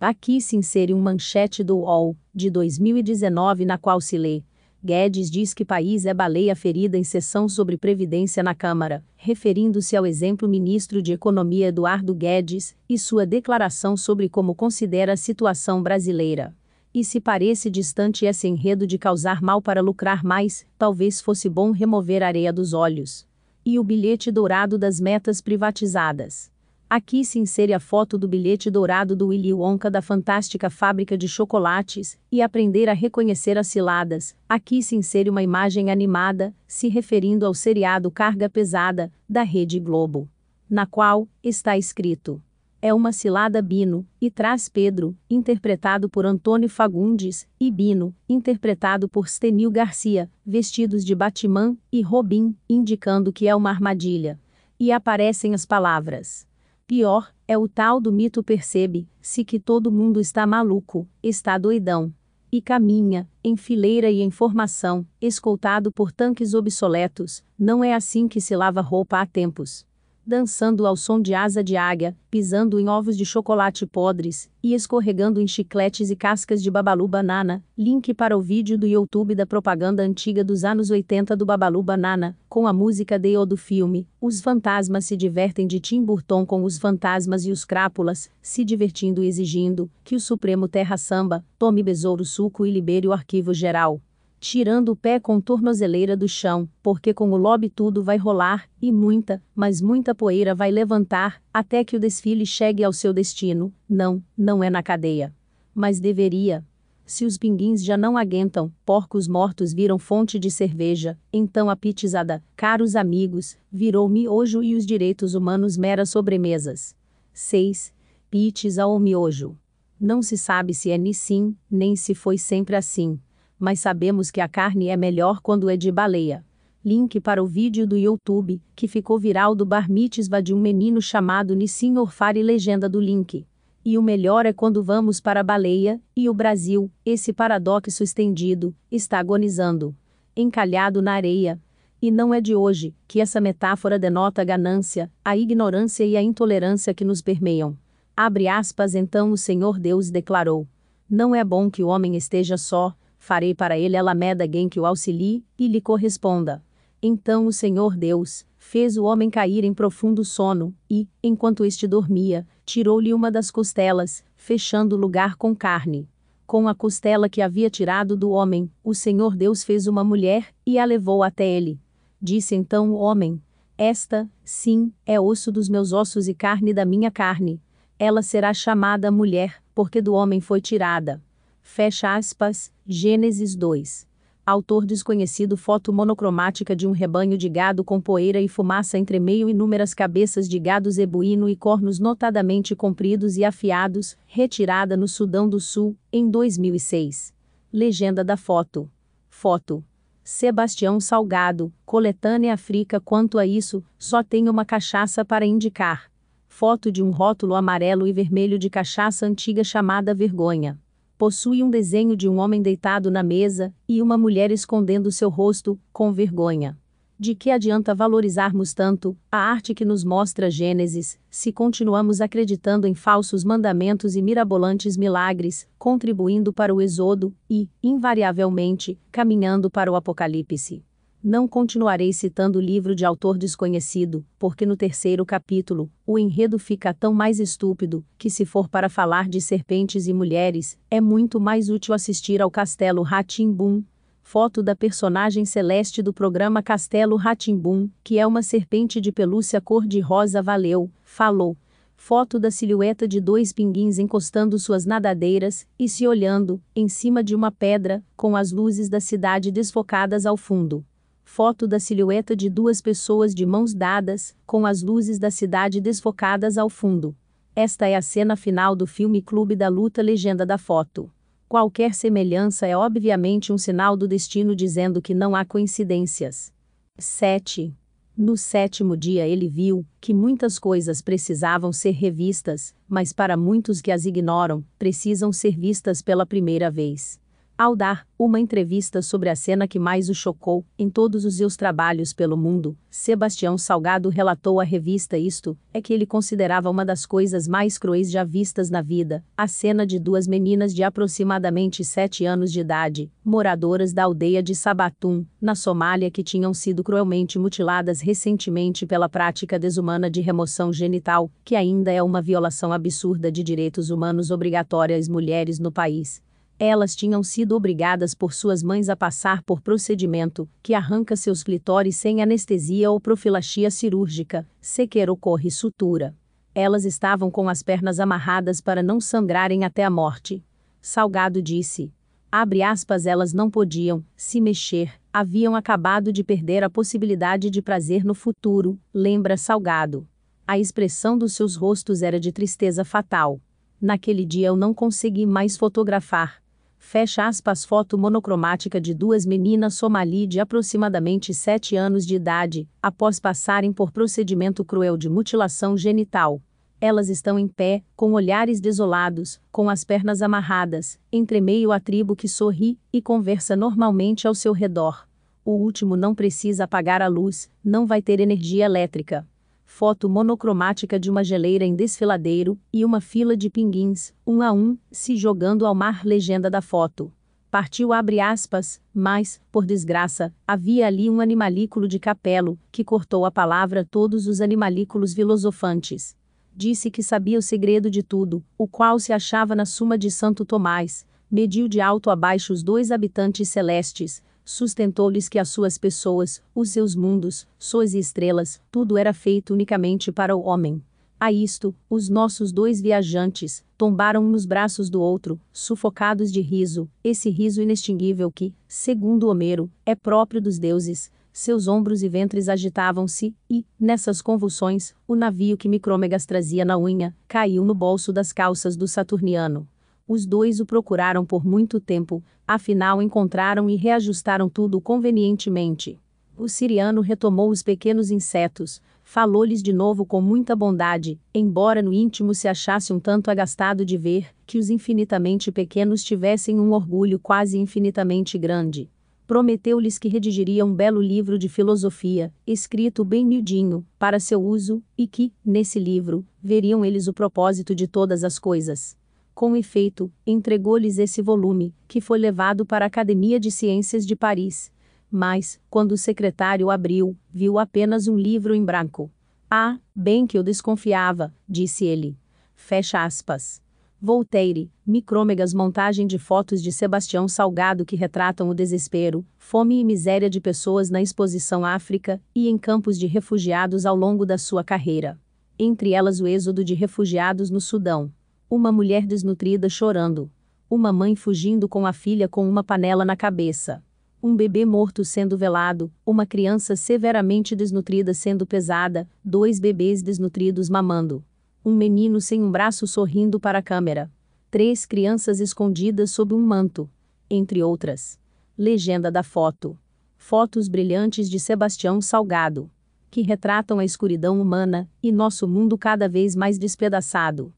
Aqui 0.00 0.40
se 0.40 0.56
insere 0.56 0.92
um 0.92 1.00
manchete 1.00 1.62
do 1.62 1.78
UOL, 1.78 2.16
de 2.34 2.50
2019, 2.50 3.64
na 3.64 3.78
qual 3.78 4.00
se 4.00 4.18
lê: 4.18 4.42
Guedes 4.84 5.30
diz 5.30 5.54
que 5.54 5.64
país 5.64 6.06
é 6.06 6.12
baleia 6.12 6.56
ferida 6.56 6.98
em 6.98 7.04
sessão 7.04 7.48
sobre 7.48 7.76
Previdência 7.76 8.42
na 8.42 8.52
Câmara, 8.52 9.04
referindo-se 9.14 9.94
ao 9.96 10.04
exemplo 10.04 10.48
ministro 10.48 11.00
de 11.00 11.12
Economia 11.12 11.68
Eduardo 11.68 12.12
Guedes 12.12 12.74
e 12.88 12.98
sua 12.98 13.24
declaração 13.24 13.96
sobre 13.96 14.28
como 14.28 14.56
considera 14.56 15.12
a 15.12 15.16
situação 15.16 15.80
brasileira. 15.80 16.52
E 16.92 17.04
se 17.04 17.20
parece 17.20 17.70
distante 17.70 18.26
esse 18.26 18.48
enredo 18.48 18.84
de 18.84 18.98
causar 18.98 19.40
mal 19.40 19.62
para 19.62 19.80
lucrar 19.80 20.24
mais, 20.24 20.66
talvez 20.76 21.20
fosse 21.20 21.48
bom 21.48 21.70
remover 21.70 22.20
a 22.20 22.26
areia 22.26 22.52
dos 22.52 22.72
olhos 22.72 23.24
e 23.64 23.78
o 23.78 23.84
bilhete 23.84 24.32
dourado 24.32 24.76
das 24.76 24.98
metas 24.98 25.40
privatizadas. 25.40 26.50
Aqui 26.94 27.24
se 27.24 27.38
insere 27.38 27.72
a 27.72 27.80
foto 27.80 28.18
do 28.18 28.28
bilhete 28.28 28.70
dourado 28.70 29.16
do 29.16 29.28
Willy 29.28 29.50
Wonka 29.54 29.90
da 29.90 30.02
fantástica 30.02 30.68
fábrica 30.68 31.16
de 31.16 31.26
chocolates, 31.26 32.18
e 32.30 32.42
aprender 32.42 32.86
a 32.86 32.92
reconhecer 32.92 33.56
as 33.56 33.68
ciladas. 33.68 34.36
Aqui 34.46 34.82
se 34.82 34.94
insere 34.94 35.30
uma 35.30 35.42
imagem 35.42 35.90
animada, 35.90 36.54
se 36.66 36.88
referindo 36.88 37.46
ao 37.46 37.54
seriado 37.54 38.10
Carga 38.10 38.46
Pesada, 38.46 39.10
da 39.26 39.42
Rede 39.42 39.80
Globo. 39.80 40.28
Na 40.68 40.84
qual, 40.84 41.26
está 41.42 41.78
escrito: 41.78 42.42
é 42.82 42.92
uma 42.92 43.10
cilada 43.10 43.62
Bino, 43.62 44.06
e 44.20 44.30
traz 44.30 44.68
Pedro, 44.68 45.16
interpretado 45.30 46.10
por 46.10 46.26
Antônio 46.26 46.68
Fagundes, 46.68 47.48
e 47.58 47.70
Bino, 47.70 48.14
interpretado 48.28 49.08
por 49.08 49.30
Stenil 49.30 49.70
Garcia, 49.70 50.30
vestidos 50.44 51.06
de 51.06 51.14
Batman 51.14 51.74
e 51.90 52.02
Robin, 52.02 52.54
indicando 52.68 53.32
que 53.32 53.48
é 53.48 53.56
uma 53.56 53.70
armadilha. 53.70 54.38
E 54.78 54.92
aparecem 54.92 55.54
as 55.54 55.64
palavras. 55.64 56.51
Pior, 56.94 57.32
é 57.48 57.56
o 57.56 57.66
tal 57.66 57.98
do 57.98 58.12
mito 58.12 58.42
percebe-se 58.42 59.46
que 59.46 59.58
todo 59.58 59.90
mundo 59.90 60.20
está 60.20 60.46
maluco, 60.46 61.08
está 61.22 61.56
doidão. 61.56 62.12
E 62.52 62.60
caminha, 62.60 63.26
em 63.42 63.56
fileira 63.56 64.10
e 64.10 64.20
em 64.20 64.30
formação, 64.30 65.06
escoltado 65.18 65.90
por 65.90 66.12
tanques 66.12 66.52
obsoletos, 66.52 67.42
não 67.58 67.82
é 67.82 67.94
assim 67.94 68.28
que 68.28 68.42
se 68.42 68.54
lava 68.54 68.82
roupa 68.82 69.22
há 69.22 69.26
tempos 69.26 69.86
dançando 70.26 70.86
ao 70.86 70.96
som 70.96 71.20
de 71.20 71.34
asa 71.34 71.62
de 71.62 71.76
águia, 71.76 72.16
pisando 72.30 72.78
em 72.78 72.88
ovos 72.88 73.16
de 73.16 73.26
chocolate 73.26 73.86
podres 73.86 74.48
e 74.62 74.74
escorregando 74.74 75.40
em 75.40 75.46
chicletes 75.46 76.10
e 76.10 76.16
cascas 76.16 76.62
de 76.62 76.70
babalu 76.70 77.08
banana. 77.08 77.62
Link 77.76 78.14
para 78.14 78.36
o 78.36 78.40
vídeo 78.40 78.78
do 78.78 78.86
YouTube 78.86 79.34
da 79.34 79.44
propaganda 79.44 80.02
antiga 80.02 80.44
dos 80.44 80.64
anos 80.64 80.90
80 80.90 81.36
do 81.36 81.44
Babalu 81.44 81.82
Banana, 81.82 82.36
com 82.48 82.66
a 82.66 82.72
música 82.72 83.18
de 83.18 83.36
O 83.36 83.44
do 83.44 83.56
filme. 83.56 84.06
Os 84.20 84.40
fantasmas 84.40 85.04
se 85.04 85.16
divertem 85.16 85.66
de 85.66 85.80
Tim 85.80 86.04
Burton 86.04 86.46
com 86.46 86.62
os 86.62 86.78
fantasmas 86.78 87.44
e 87.44 87.50
os 87.50 87.64
crápulas, 87.64 88.30
se 88.40 88.64
divertindo 88.64 89.22
e 89.22 89.26
exigindo 89.26 89.90
que 90.04 90.14
o 90.14 90.20
Supremo 90.20 90.68
Terra 90.68 90.96
Samba 90.96 91.44
tome 91.58 91.82
besouro 91.82 92.24
suco 92.24 92.64
e 92.64 92.70
libere 92.70 93.08
o 93.08 93.12
arquivo 93.12 93.52
geral 93.52 94.00
tirando 94.42 94.88
o 94.88 94.96
pé 94.96 95.20
com 95.20 95.40
tornozeleira 95.40 96.16
do 96.16 96.26
chão, 96.26 96.68
porque 96.82 97.14
com 97.14 97.30
o 97.30 97.36
lobby 97.36 97.70
tudo 97.70 98.02
vai 98.02 98.16
rolar, 98.16 98.68
e 98.82 98.90
muita, 98.90 99.40
mas 99.54 99.80
muita 99.80 100.16
poeira 100.16 100.52
vai 100.52 100.68
levantar, 100.68 101.40
até 101.54 101.84
que 101.84 101.94
o 101.94 102.00
desfile 102.00 102.44
chegue 102.44 102.82
ao 102.82 102.92
seu 102.92 103.12
destino. 103.12 103.72
Não, 103.88 104.20
não 104.36 104.62
é 104.64 104.68
na 104.68 104.82
cadeia. 104.82 105.32
Mas 105.72 106.00
deveria. 106.00 106.66
Se 107.06 107.24
os 107.24 107.38
pinguins 107.38 107.84
já 107.84 107.96
não 107.96 108.16
aguentam, 108.16 108.72
porcos 108.84 109.28
mortos 109.28 109.72
viram 109.72 109.96
fonte 109.96 110.40
de 110.40 110.50
cerveja, 110.50 111.16
então 111.32 111.70
a 111.70 111.76
pitizada, 111.76 112.42
caros 112.56 112.96
amigos, 112.96 113.56
virou 113.70 114.08
miojo 114.08 114.60
e 114.60 114.74
os 114.74 114.84
direitos 114.84 115.36
humanos 115.36 115.76
meras 115.76 116.10
sobremesas. 116.10 116.96
6. 117.32 117.94
Pizza 118.28 118.84
ou 118.88 118.98
miojo. 118.98 119.56
Não 120.00 120.20
se 120.20 120.36
sabe 120.36 120.74
se 120.74 120.90
é 120.90 120.98
sim, 121.12 121.54
nem 121.70 121.94
se 121.94 122.12
foi 122.12 122.36
sempre 122.36 122.74
assim 122.74 123.20
mas 123.62 123.78
sabemos 123.78 124.32
que 124.32 124.40
a 124.40 124.48
carne 124.48 124.88
é 124.88 124.96
melhor 124.96 125.40
quando 125.40 125.70
é 125.70 125.76
de 125.76 125.92
baleia. 125.92 126.44
Link 126.84 127.20
para 127.20 127.40
o 127.40 127.46
vídeo 127.46 127.86
do 127.86 127.96
YouTube, 127.96 128.60
que 128.74 128.88
ficou 128.88 129.20
viral 129.20 129.54
do 129.54 129.64
bar 129.64 129.88
mitzvah 129.88 130.40
de 130.40 130.52
um 130.52 130.58
menino 130.58 131.00
chamado 131.00 131.54
Nissim 131.54 131.96
Orfar 131.96 132.36
e 132.36 132.42
legenda 132.42 132.88
do 132.88 132.98
link. 132.98 133.46
E 133.84 133.96
o 133.96 134.02
melhor 134.02 134.46
é 134.46 134.52
quando 134.52 134.82
vamos 134.82 135.20
para 135.20 135.38
a 135.38 135.44
baleia, 135.44 136.02
e 136.16 136.28
o 136.28 136.34
Brasil, 136.34 136.90
esse 137.06 137.32
paradoxo 137.32 138.02
estendido, 138.02 138.74
está 138.90 139.20
agonizando. 139.20 139.94
Encalhado 140.34 141.00
na 141.00 141.12
areia. 141.12 141.60
E 142.02 142.10
não 142.10 142.34
é 142.34 142.40
de 142.40 142.56
hoje, 142.56 142.92
que 143.06 143.20
essa 143.20 143.40
metáfora 143.40 143.96
denota 143.96 144.42
a 144.42 144.44
ganância, 144.44 145.08
a 145.24 145.36
ignorância 145.36 146.04
e 146.04 146.16
a 146.16 146.22
intolerância 146.22 146.92
que 146.92 147.04
nos 147.04 147.22
permeiam. 147.22 147.78
Abre 148.16 148.48
aspas 148.48 148.96
então 148.96 149.30
o 149.30 149.36
Senhor 149.36 149.78
Deus 149.78 150.10
declarou. 150.10 150.66
Não 151.08 151.32
é 151.32 151.44
bom 151.44 151.70
que 151.70 151.84
o 151.84 151.86
homem 151.86 152.16
esteja 152.16 152.56
só, 152.56 152.92
farei 153.22 153.54
para 153.54 153.78
ele 153.78 153.96
Alameda 153.96 154.42
alguém 154.42 154.68
que 154.68 154.80
o 154.80 154.84
auxilie 154.84 155.44
e 155.56 155.68
lhe 155.68 155.80
corresponda. 155.80 156.60
Então 157.00 157.46
o 157.46 157.52
Senhor 157.52 157.96
Deus 157.96 158.44
fez 158.58 158.96
o 158.96 159.04
homem 159.04 159.30
cair 159.30 159.62
em 159.62 159.72
profundo 159.72 160.24
sono, 160.24 160.74
e, 160.90 161.08
enquanto 161.22 161.64
este 161.64 161.86
dormia, 161.86 162.44
tirou-lhe 162.66 163.14
uma 163.14 163.30
das 163.30 163.48
costelas, 163.48 164.24
fechando 164.34 164.96
o 164.96 164.98
lugar 164.98 165.36
com 165.36 165.54
carne. 165.54 166.08
Com 166.44 166.66
a 166.66 166.74
costela 166.74 167.28
que 167.28 167.40
havia 167.40 167.70
tirado 167.70 168.16
do 168.16 168.30
homem, 168.30 168.68
o 168.82 168.92
Senhor 168.92 169.36
Deus 169.36 169.62
fez 169.62 169.86
uma 169.86 170.02
mulher, 170.02 170.48
e 170.66 170.76
a 170.76 170.84
levou 170.84 171.22
até 171.22 171.48
ele. 171.48 171.78
Disse 172.20 172.56
então 172.56 172.90
o 172.90 172.96
homem: 172.96 173.40
Esta, 173.78 174.28
sim, 174.44 174.92
é 175.06 175.20
osso 175.20 175.52
dos 175.52 175.68
meus 175.68 175.92
ossos 175.92 176.26
e 176.26 176.34
carne 176.34 176.74
da 176.74 176.84
minha 176.84 177.10
carne. 177.10 177.62
Ela 178.00 178.20
será 178.20 178.52
chamada 178.52 179.12
mulher, 179.12 179.62
porque 179.72 180.02
do 180.02 180.12
homem 180.12 180.40
foi 180.40 180.60
tirada. 180.60 181.22
Fecha 181.62 182.16
aspas, 182.16 182.71
Gênesis 182.84 183.54
2. 183.54 184.08
Autor 184.44 184.84
desconhecido 184.84 185.56
foto 185.56 185.92
monocromática 185.92 186.74
de 186.74 186.84
um 186.84 186.90
rebanho 186.90 187.38
de 187.38 187.48
gado 187.48 187.84
com 187.84 188.00
poeira 188.00 188.40
e 188.40 188.48
fumaça 188.48 188.98
entre 188.98 189.20
meio 189.20 189.48
inúmeras 189.48 189.94
cabeças 189.94 190.48
de 190.48 190.58
gado 190.58 190.90
zebuíno 190.90 191.48
e 191.48 191.54
cornos 191.54 192.00
notadamente 192.00 192.74
compridos 192.74 193.36
e 193.36 193.44
afiados, 193.44 194.18
retirada 194.26 194.96
no 194.96 195.06
Sudão 195.06 195.48
do 195.48 195.60
Sul, 195.60 195.96
em 196.12 196.28
2006. 196.28 197.32
Legenda 197.72 198.24
da 198.24 198.36
foto. 198.36 198.90
Foto. 199.30 199.84
Sebastião 200.24 200.98
Salgado, 200.98 201.72
coletânea 201.86 202.52
África. 202.52 203.00
Quanto 203.00 203.38
a 203.38 203.46
isso, 203.46 203.80
só 203.96 204.24
tem 204.24 204.48
uma 204.48 204.64
cachaça 204.64 205.24
para 205.24 205.46
indicar. 205.46 206.10
Foto 206.48 206.90
de 206.90 207.00
um 207.00 207.10
rótulo 207.10 207.54
amarelo 207.54 208.08
e 208.08 208.12
vermelho 208.12 208.58
de 208.58 208.68
cachaça 208.68 209.24
antiga 209.24 209.62
chamada 209.62 210.12
Vergonha 210.12 210.81
possui 211.22 211.62
um 211.62 211.70
desenho 211.70 212.16
de 212.16 212.28
um 212.28 212.38
homem 212.38 212.60
deitado 212.60 213.08
na 213.08 213.22
mesa 213.22 213.72
e 213.88 214.02
uma 214.02 214.18
mulher 214.18 214.50
escondendo 214.50 215.12
seu 215.12 215.30
rosto, 215.30 215.78
com 215.92 216.12
vergonha. 216.12 216.76
De 217.16 217.32
que 217.32 217.48
adianta 217.52 217.94
valorizarmos 217.94 218.74
tanto 218.74 219.16
a 219.30 219.36
arte 219.36 219.72
que 219.72 219.84
nos 219.84 220.02
mostra 220.02 220.50
Gênesis, 220.50 221.20
se 221.30 221.52
continuamos 221.52 222.20
acreditando 222.20 222.88
em 222.88 222.94
falsos 222.94 223.44
mandamentos 223.44 224.16
e 224.16 224.20
mirabolantes 224.20 224.96
milagres, 224.96 225.64
contribuindo 225.78 226.52
para 226.52 226.74
o 226.74 226.82
Êxodo 226.82 227.32
e, 227.48 227.70
invariavelmente, 227.80 228.98
caminhando 229.12 229.70
para 229.70 229.92
o 229.92 229.94
Apocalipse? 229.94 230.82
Não 231.24 231.46
continuarei 231.46 232.12
citando 232.12 232.58
o 232.58 232.60
livro 232.60 232.96
de 232.96 233.04
autor 233.04 233.38
desconhecido, 233.38 234.26
porque 234.40 234.66
no 234.66 234.76
terceiro 234.76 235.24
capítulo, 235.24 235.88
o 236.04 236.18
enredo 236.18 236.58
fica 236.58 236.92
tão 236.92 237.14
mais 237.14 237.38
estúpido, 237.38 238.04
que 238.18 238.28
se 238.28 238.44
for 238.44 238.68
para 238.68 238.88
falar 238.88 239.28
de 239.28 239.40
serpentes 239.40 240.08
e 240.08 240.12
mulheres, 240.12 240.76
é 240.90 241.00
muito 241.00 241.38
mais 241.38 241.70
útil 241.70 241.94
assistir 241.94 242.42
ao 242.42 242.50
Castelo 242.50 243.02
Ratimbum. 243.02 243.84
Foto 244.20 244.64
da 244.64 244.74
personagem 244.74 245.44
celeste 245.44 246.02
do 246.02 246.12
programa 246.12 246.60
Castelo 246.60 247.14
Ratimbum, 247.14 247.88
que 248.02 248.18
é 248.18 248.26
uma 248.26 248.42
serpente 248.42 249.00
de 249.00 249.12
pelúcia 249.12 249.60
cor-de-rosa 249.60 250.42
valeu, 250.42 250.90
falou. 251.04 251.56
Foto 251.94 252.40
da 252.40 252.50
silhueta 252.50 253.06
de 253.06 253.20
dois 253.20 253.52
pinguins 253.52 254.00
encostando 254.00 254.58
suas 254.58 254.84
nadadeiras 254.84 255.68
e 255.78 255.88
se 255.88 256.04
olhando, 256.04 256.60
em 256.74 256.88
cima 256.88 257.22
de 257.22 257.32
uma 257.32 257.52
pedra, 257.52 258.02
com 258.16 258.34
as 258.34 258.50
luzes 258.50 258.88
da 258.88 258.98
cidade 258.98 259.52
desfocadas 259.52 260.26
ao 260.26 260.36
fundo 260.36 260.84
foto 261.24 261.66
da 261.66 261.80
silhueta 261.80 262.36
de 262.36 262.48
duas 262.48 262.80
pessoas 262.80 263.34
de 263.34 263.46
mãos 263.46 263.74
dadas, 263.74 264.36
com 264.46 264.66
as 264.66 264.82
luzes 264.82 265.18
da 265.18 265.30
cidade 265.30 265.80
desfocadas 265.80 266.58
ao 266.58 266.68
fundo. 266.68 267.16
Esta 267.54 267.86
é 267.86 267.94
a 267.94 268.02
cena 268.02 268.36
final 268.36 268.74
do 268.74 268.86
filme 268.86 269.20
Clube 269.20 269.54
da 269.54 269.68
Luta 269.68 270.00
Legenda 270.02 270.46
da 270.46 270.58
Foto. 270.58 271.10
Qualquer 271.48 271.94
semelhança 271.94 272.66
é 272.66 272.76
obviamente 272.76 273.52
um 273.52 273.58
sinal 273.58 273.96
do 273.96 274.08
destino 274.08 274.56
dizendo 274.56 275.02
que 275.02 275.12
não 275.12 275.36
há 275.36 275.44
coincidências. 275.44 276.52
7. 276.98 277.74
No 278.16 278.36
sétimo 278.36 278.96
dia 278.96 279.26
ele 279.26 279.48
viu 279.48 279.86
que 280.00 280.12
muitas 280.12 280.58
coisas 280.58 281.00
precisavam 281.00 281.72
ser 281.72 281.92
revistas, 281.92 282.74
mas 282.88 283.12
para 283.12 283.36
muitos 283.36 283.80
que 283.80 283.90
as 283.90 284.04
ignoram, 284.04 284.64
precisam 284.78 285.32
ser 285.32 285.58
vistas 285.58 286.02
pela 286.02 286.26
primeira 286.26 286.70
vez. 286.70 287.18
Ao 287.56 287.76
dar 287.76 288.06
uma 288.18 288.40
entrevista 288.40 289.02
sobre 289.02 289.28
a 289.28 289.36
cena 289.36 289.68
que 289.68 289.78
mais 289.78 290.08
o 290.08 290.14
chocou 290.14 290.64
em 290.78 290.88
todos 290.88 291.24
os 291.24 291.36
seus 291.36 291.54
trabalhos 291.54 292.12
pelo 292.12 292.36
mundo, 292.36 292.76
Sebastião 292.90 293.58
Salgado 293.58 294.08
relatou 294.08 294.58
à 294.58 294.64
revista 294.64 295.18
isto: 295.18 295.56
é 295.72 295.80
que 295.80 295.92
ele 295.92 296.06
considerava 296.06 296.70
uma 296.70 296.84
das 296.84 297.04
coisas 297.04 297.46
mais 297.46 297.76
cruéis 297.76 298.10
já 298.10 298.24
vistas 298.24 298.70
na 298.70 298.80
vida, 298.80 299.22
a 299.36 299.46
cena 299.46 299.86
de 299.86 299.98
duas 299.98 300.26
meninas 300.26 300.74
de 300.74 300.82
aproximadamente 300.82 301.84
sete 301.84 302.24
anos 302.24 302.50
de 302.50 302.60
idade, 302.60 303.12
moradoras 303.22 303.92
da 303.92 304.04
aldeia 304.04 304.42
de 304.42 304.54
Sabatum, 304.54 305.24
na 305.40 305.54
Somália, 305.54 306.10
que 306.10 306.24
tinham 306.24 306.54
sido 306.54 306.82
cruelmente 306.82 307.38
mutiladas 307.38 308.00
recentemente 308.00 308.86
pela 308.86 309.10
prática 309.10 309.58
desumana 309.58 310.10
de 310.10 310.22
remoção 310.22 310.72
genital, 310.72 311.30
que 311.44 311.54
ainda 311.54 311.92
é 311.92 312.02
uma 312.02 312.22
violação 312.22 312.72
absurda 312.72 313.30
de 313.30 313.42
direitos 313.42 313.90
humanos 313.90 314.30
obrigatória 314.30 314.96
às 314.96 315.06
mulheres 315.06 315.58
no 315.58 315.70
país. 315.70 316.22
Elas 316.58 316.94
tinham 316.94 317.22
sido 317.22 317.56
obrigadas 317.56 318.14
por 318.14 318.32
suas 318.32 318.62
mães 318.62 318.88
a 318.88 318.96
passar 318.96 319.42
por 319.42 319.60
procedimento 319.60 320.48
que 320.62 320.74
arranca 320.74 321.16
seus 321.16 321.42
clitóris 321.42 321.96
sem 321.96 322.22
anestesia 322.22 322.90
ou 322.90 323.00
profilaxia 323.00 323.70
cirúrgica, 323.70 324.46
sequer 324.60 325.10
ocorre 325.10 325.50
sutura. 325.50 326.14
Elas 326.54 326.84
estavam 326.84 327.30
com 327.30 327.48
as 327.48 327.62
pernas 327.62 327.98
amarradas 327.98 328.60
para 328.60 328.82
não 328.82 329.00
sangrarem 329.00 329.64
até 329.64 329.84
a 329.84 329.90
morte. 329.90 330.44
Salgado 330.80 331.40
disse. 331.40 331.92
Abre 332.30 332.62
aspas, 332.62 333.06
elas 333.06 333.32
não 333.32 333.50
podiam 333.50 334.04
se 334.16 334.40
mexer, 334.40 334.92
haviam 335.12 335.54
acabado 335.54 336.12
de 336.12 336.24
perder 336.24 336.64
a 336.64 336.70
possibilidade 336.70 337.50
de 337.50 337.60
prazer 337.60 338.04
no 338.04 338.14
futuro, 338.14 338.80
lembra 338.92 339.36
Salgado. 339.36 340.08
A 340.46 340.58
expressão 340.58 341.16
dos 341.16 341.34
seus 341.34 341.56
rostos 341.56 342.02
era 342.02 342.18
de 342.18 342.32
tristeza 342.32 342.84
fatal. 342.84 343.40
Naquele 343.80 344.24
dia 344.24 344.48
eu 344.48 344.56
não 344.56 344.72
consegui 344.72 345.26
mais 345.26 345.56
fotografar, 345.56 346.41
Fecha 346.84 347.26
aspas 347.28 347.64
foto 347.64 347.96
monocromática 347.96 348.80
de 348.80 348.92
duas 348.92 349.24
meninas 349.24 349.74
somali 349.74 350.26
de 350.26 350.40
aproximadamente 350.40 351.32
7 351.32 351.76
anos 351.76 352.04
de 352.04 352.16
idade, 352.16 352.68
após 352.82 353.20
passarem 353.20 353.72
por 353.72 353.92
procedimento 353.92 354.64
cruel 354.64 354.96
de 354.96 355.08
mutilação 355.08 355.78
genital. 355.78 356.42
Elas 356.80 357.08
estão 357.08 357.38
em 357.38 357.46
pé, 357.46 357.84
com 357.94 358.12
olhares 358.12 358.60
desolados, 358.60 359.40
com 359.50 359.70
as 359.70 359.84
pernas 359.84 360.20
amarradas, 360.20 360.98
entre 361.10 361.40
meio 361.40 361.70
à 361.70 361.78
tribo 361.78 362.16
que 362.16 362.26
sorri 362.26 362.78
e 362.92 363.00
conversa 363.00 363.54
normalmente 363.54 364.26
ao 364.26 364.34
seu 364.34 364.52
redor. 364.52 365.06
O 365.44 365.52
último 365.52 365.96
não 365.96 366.14
precisa 366.14 366.64
apagar 366.64 367.00
a 367.00 367.06
luz, 367.06 367.48
não 367.64 367.86
vai 367.86 368.02
ter 368.02 368.18
energia 368.18 368.64
elétrica 368.66 369.26
foto 369.72 370.06
monocromática 370.06 371.00
de 371.00 371.10
uma 371.10 371.24
geleira 371.24 371.64
em 371.64 371.74
desfiladeiro, 371.74 372.60
e 372.70 372.84
uma 372.84 373.00
fila 373.00 373.34
de 373.34 373.48
pinguins, 373.48 374.12
um 374.26 374.42
a 374.42 374.52
um, 374.52 374.76
se 374.90 375.16
jogando 375.16 375.64
ao 375.64 375.74
mar. 375.74 376.04
Legenda 376.04 376.50
da 376.50 376.60
foto. 376.60 377.10
Partiu 377.50 377.90
abre 377.90 378.20
aspas, 378.20 378.82
mas, 378.92 379.40
por 379.50 379.64
desgraça, 379.64 380.32
havia 380.46 380.86
ali 380.86 381.08
um 381.08 381.20
animalículo 381.20 381.88
de 381.88 381.98
capelo, 381.98 382.58
que 382.70 382.84
cortou 382.84 383.24
a 383.24 383.30
palavra 383.30 383.82
todos 383.82 384.26
os 384.26 384.42
animalículos 384.42 385.14
filosofantes. 385.14 386.14
Disse 386.54 386.90
que 386.90 387.02
sabia 387.02 387.38
o 387.38 387.42
segredo 387.42 387.90
de 387.90 388.02
tudo, 388.02 388.44
o 388.58 388.68
qual 388.68 388.98
se 388.98 389.10
achava 389.10 389.54
na 389.54 389.64
Suma 389.64 389.96
de 389.96 390.10
Santo 390.10 390.44
Tomás, 390.44 391.06
mediu 391.30 391.66
de 391.66 391.80
alto 391.80 392.10
a 392.10 392.16
baixo 392.16 392.52
os 392.52 392.62
dois 392.62 392.90
habitantes 392.90 393.48
celestes, 393.48 394.22
sustentou-lhes 394.44 395.28
que 395.28 395.38
as 395.38 395.48
suas 395.48 395.78
pessoas, 395.78 396.42
os 396.54 396.70
seus 396.70 396.94
mundos, 396.94 397.46
suas 397.58 397.94
estrelas, 397.94 398.60
tudo 398.70 398.96
era 398.98 399.12
feito 399.12 399.52
unicamente 399.52 400.10
para 400.10 400.36
o 400.36 400.42
homem. 400.42 400.82
A 401.18 401.30
isto, 401.30 401.72
os 401.88 402.08
nossos 402.08 402.50
dois 402.50 402.80
viajantes 402.80 403.64
tombaram 403.78 404.24
nos 404.24 404.44
braços 404.44 404.90
do 404.90 405.00
outro, 405.00 405.40
sufocados 405.52 406.32
de 406.32 406.40
riso, 406.40 406.90
esse 407.04 407.30
riso 407.30 407.62
inextinguível 407.62 408.28
que, 408.30 408.52
segundo 408.66 409.28
Homero, 409.28 409.70
é 409.86 409.94
próprio 409.94 410.40
dos 410.40 410.58
deuses. 410.58 411.12
Seus 411.32 411.68
ombros 411.68 412.02
e 412.02 412.08
ventres 412.08 412.48
agitavam-se, 412.48 413.34
e, 413.48 413.64
nessas 413.78 414.20
convulsões, 414.20 414.94
o 415.06 415.14
navio 415.14 415.56
que 415.56 415.68
Micrômegas 415.68 416.26
trazia 416.26 416.64
na 416.64 416.76
unha 416.76 417.16
caiu 417.28 417.64
no 417.64 417.74
bolso 417.74 418.12
das 418.12 418.32
calças 418.32 418.76
do 418.76 418.88
Saturniano. 418.88 419.66
Os 420.12 420.26
dois 420.26 420.60
o 420.60 420.66
procuraram 420.66 421.24
por 421.24 421.42
muito 421.42 421.80
tempo, 421.80 422.22
afinal 422.46 423.00
encontraram 423.00 423.70
e 423.70 423.76
reajustaram 423.76 424.46
tudo 424.46 424.78
convenientemente. 424.78 425.98
O 426.36 426.50
siriano 426.50 427.00
retomou 427.00 427.48
os 427.48 427.62
pequenos 427.62 428.10
insetos, 428.10 428.82
falou-lhes 429.02 429.62
de 429.62 429.72
novo 429.72 430.04
com 430.04 430.20
muita 430.20 430.54
bondade, 430.54 431.18
embora 431.32 431.80
no 431.80 431.94
íntimo 431.94 432.34
se 432.34 432.46
achasse 432.46 432.92
um 432.92 433.00
tanto 433.00 433.30
agastado 433.30 433.86
de 433.86 433.96
ver 433.96 434.26
que 434.44 434.58
os 434.58 434.68
infinitamente 434.68 435.50
pequenos 435.50 436.04
tivessem 436.04 436.60
um 436.60 436.72
orgulho 436.72 437.18
quase 437.18 437.56
infinitamente 437.56 438.36
grande. 438.36 438.90
Prometeu-lhes 439.26 439.98
que 439.98 440.08
redigiria 440.08 440.62
um 440.62 440.74
belo 440.74 441.00
livro 441.00 441.38
de 441.38 441.48
filosofia, 441.48 442.30
escrito 442.46 443.02
bem 443.02 443.24
miudinho, 443.24 443.82
para 443.98 444.20
seu 444.20 444.44
uso, 444.44 444.82
e 444.98 445.06
que, 445.06 445.32
nesse 445.42 445.78
livro, 445.78 446.22
veriam 446.42 446.84
eles 446.84 447.08
o 447.08 447.14
propósito 447.14 447.74
de 447.74 447.88
todas 447.88 448.22
as 448.24 448.38
coisas. 448.38 449.00
Com 449.34 449.56
efeito, 449.56 450.12
entregou-lhes 450.26 450.98
esse 450.98 451.22
volume, 451.22 451.74
que 451.88 452.00
foi 452.00 452.18
levado 452.18 452.66
para 452.66 452.84
a 452.84 452.88
Academia 452.88 453.40
de 453.40 453.50
Ciências 453.50 454.06
de 454.06 454.14
Paris. 454.14 454.70
Mas, 455.10 455.60
quando 455.68 455.92
o 455.92 455.96
secretário 455.96 456.70
abriu, 456.70 457.16
viu 457.30 457.58
apenas 457.58 458.08
um 458.08 458.16
livro 458.16 458.54
em 458.54 458.64
branco. 458.64 459.10
Ah, 459.50 459.78
bem 459.94 460.26
que 460.26 460.38
eu 460.38 460.42
desconfiava, 460.42 461.34
disse 461.48 461.84
ele. 461.84 462.16
Fecha 462.54 463.04
aspas. 463.04 463.60
Voltaire, 464.00 464.70
Micrômegas 464.84 465.54
montagem 465.54 466.06
de 466.06 466.18
fotos 466.18 466.62
de 466.62 466.72
Sebastião 466.72 467.28
Salgado 467.28 467.84
que 467.84 467.94
retratam 467.94 468.48
o 468.48 468.54
desespero, 468.54 469.24
fome 469.38 469.78
e 469.78 469.84
miséria 469.84 470.28
de 470.28 470.40
pessoas 470.40 470.90
na 470.90 471.00
exposição 471.00 471.64
África 471.64 472.20
e 472.34 472.48
em 472.48 472.58
campos 472.58 472.98
de 472.98 473.06
refugiados 473.06 473.86
ao 473.86 473.94
longo 473.94 474.26
da 474.26 474.36
sua 474.36 474.64
carreira. 474.64 475.20
Entre 475.58 475.92
elas 475.92 476.20
o 476.20 476.26
êxodo 476.26 476.64
de 476.64 476.74
refugiados 476.74 477.48
no 477.48 477.60
Sudão, 477.60 478.12
uma 478.54 478.70
mulher 478.70 479.06
desnutrida 479.06 479.66
chorando. 479.66 480.30
Uma 480.68 480.92
mãe 480.92 481.16
fugindo 481.16 481.66
com 481.66 481.86
a 481.86 481.92
filha 481.94 482.28
com 482.28 482.46
uma 482.46 482.62
panela 482.62 483.02
na 483.02 483.16
cabeça. 483.16 483.82
Um 484.22 484.36
bebê 484.36 484.66
morto 484.66 485.06
sendo 485.06 485.38
velado, 485.38 485.90
uma 486.04 486.26
criança 486.26 486.76
severamente 486.76 487.56
desnutrida 487.56 488.12
sendo 488.12 488.46
pesada, 488.46 489.08
dois 489.24 489.58
bebês 489.58 490.02
desnutridos 490.02 490.68
mamando. 490.68 491.24
Um 491.64 491.74
menino 491.74 492.20
sem 492.20 492.42
um 492.42 492.50
braço 492.50 492.86
sorrindo 492.86 493.40
para 493.40 493.60
a 493.60 493.62
câmera. 493.62 494.12
Três 494.50 494.84
crianças 494.84 495.40
escondidas 495.40 496.10
sob 496.10 496.34
um 496.34 496.42
manto. 496.42 496.90
Entre 497.30 497.62
outras. 497.62 498.20
Legenda 498.58 499.10
da 499.10 499.22
foto. 499.22 499.78
Fotos 500.18 500.68
brilhantes 500.68 501.30
de 501.30 501.40
Sebastião 501.40 502.02
Salgado. 502.02 502.70
Que 503.10 503.22
retratam 503.22 503.78
a 503.78 503.84
escuridão 503.86 504.38
humana 504.38 504.90
e 505.02 505.10
nosso 505.10 505.48
mundo 505.48 505.78
cada 505.78 506.06
vez 506.06 506.36
mais 506.36 506.58
despedaçado. 506.58 507.50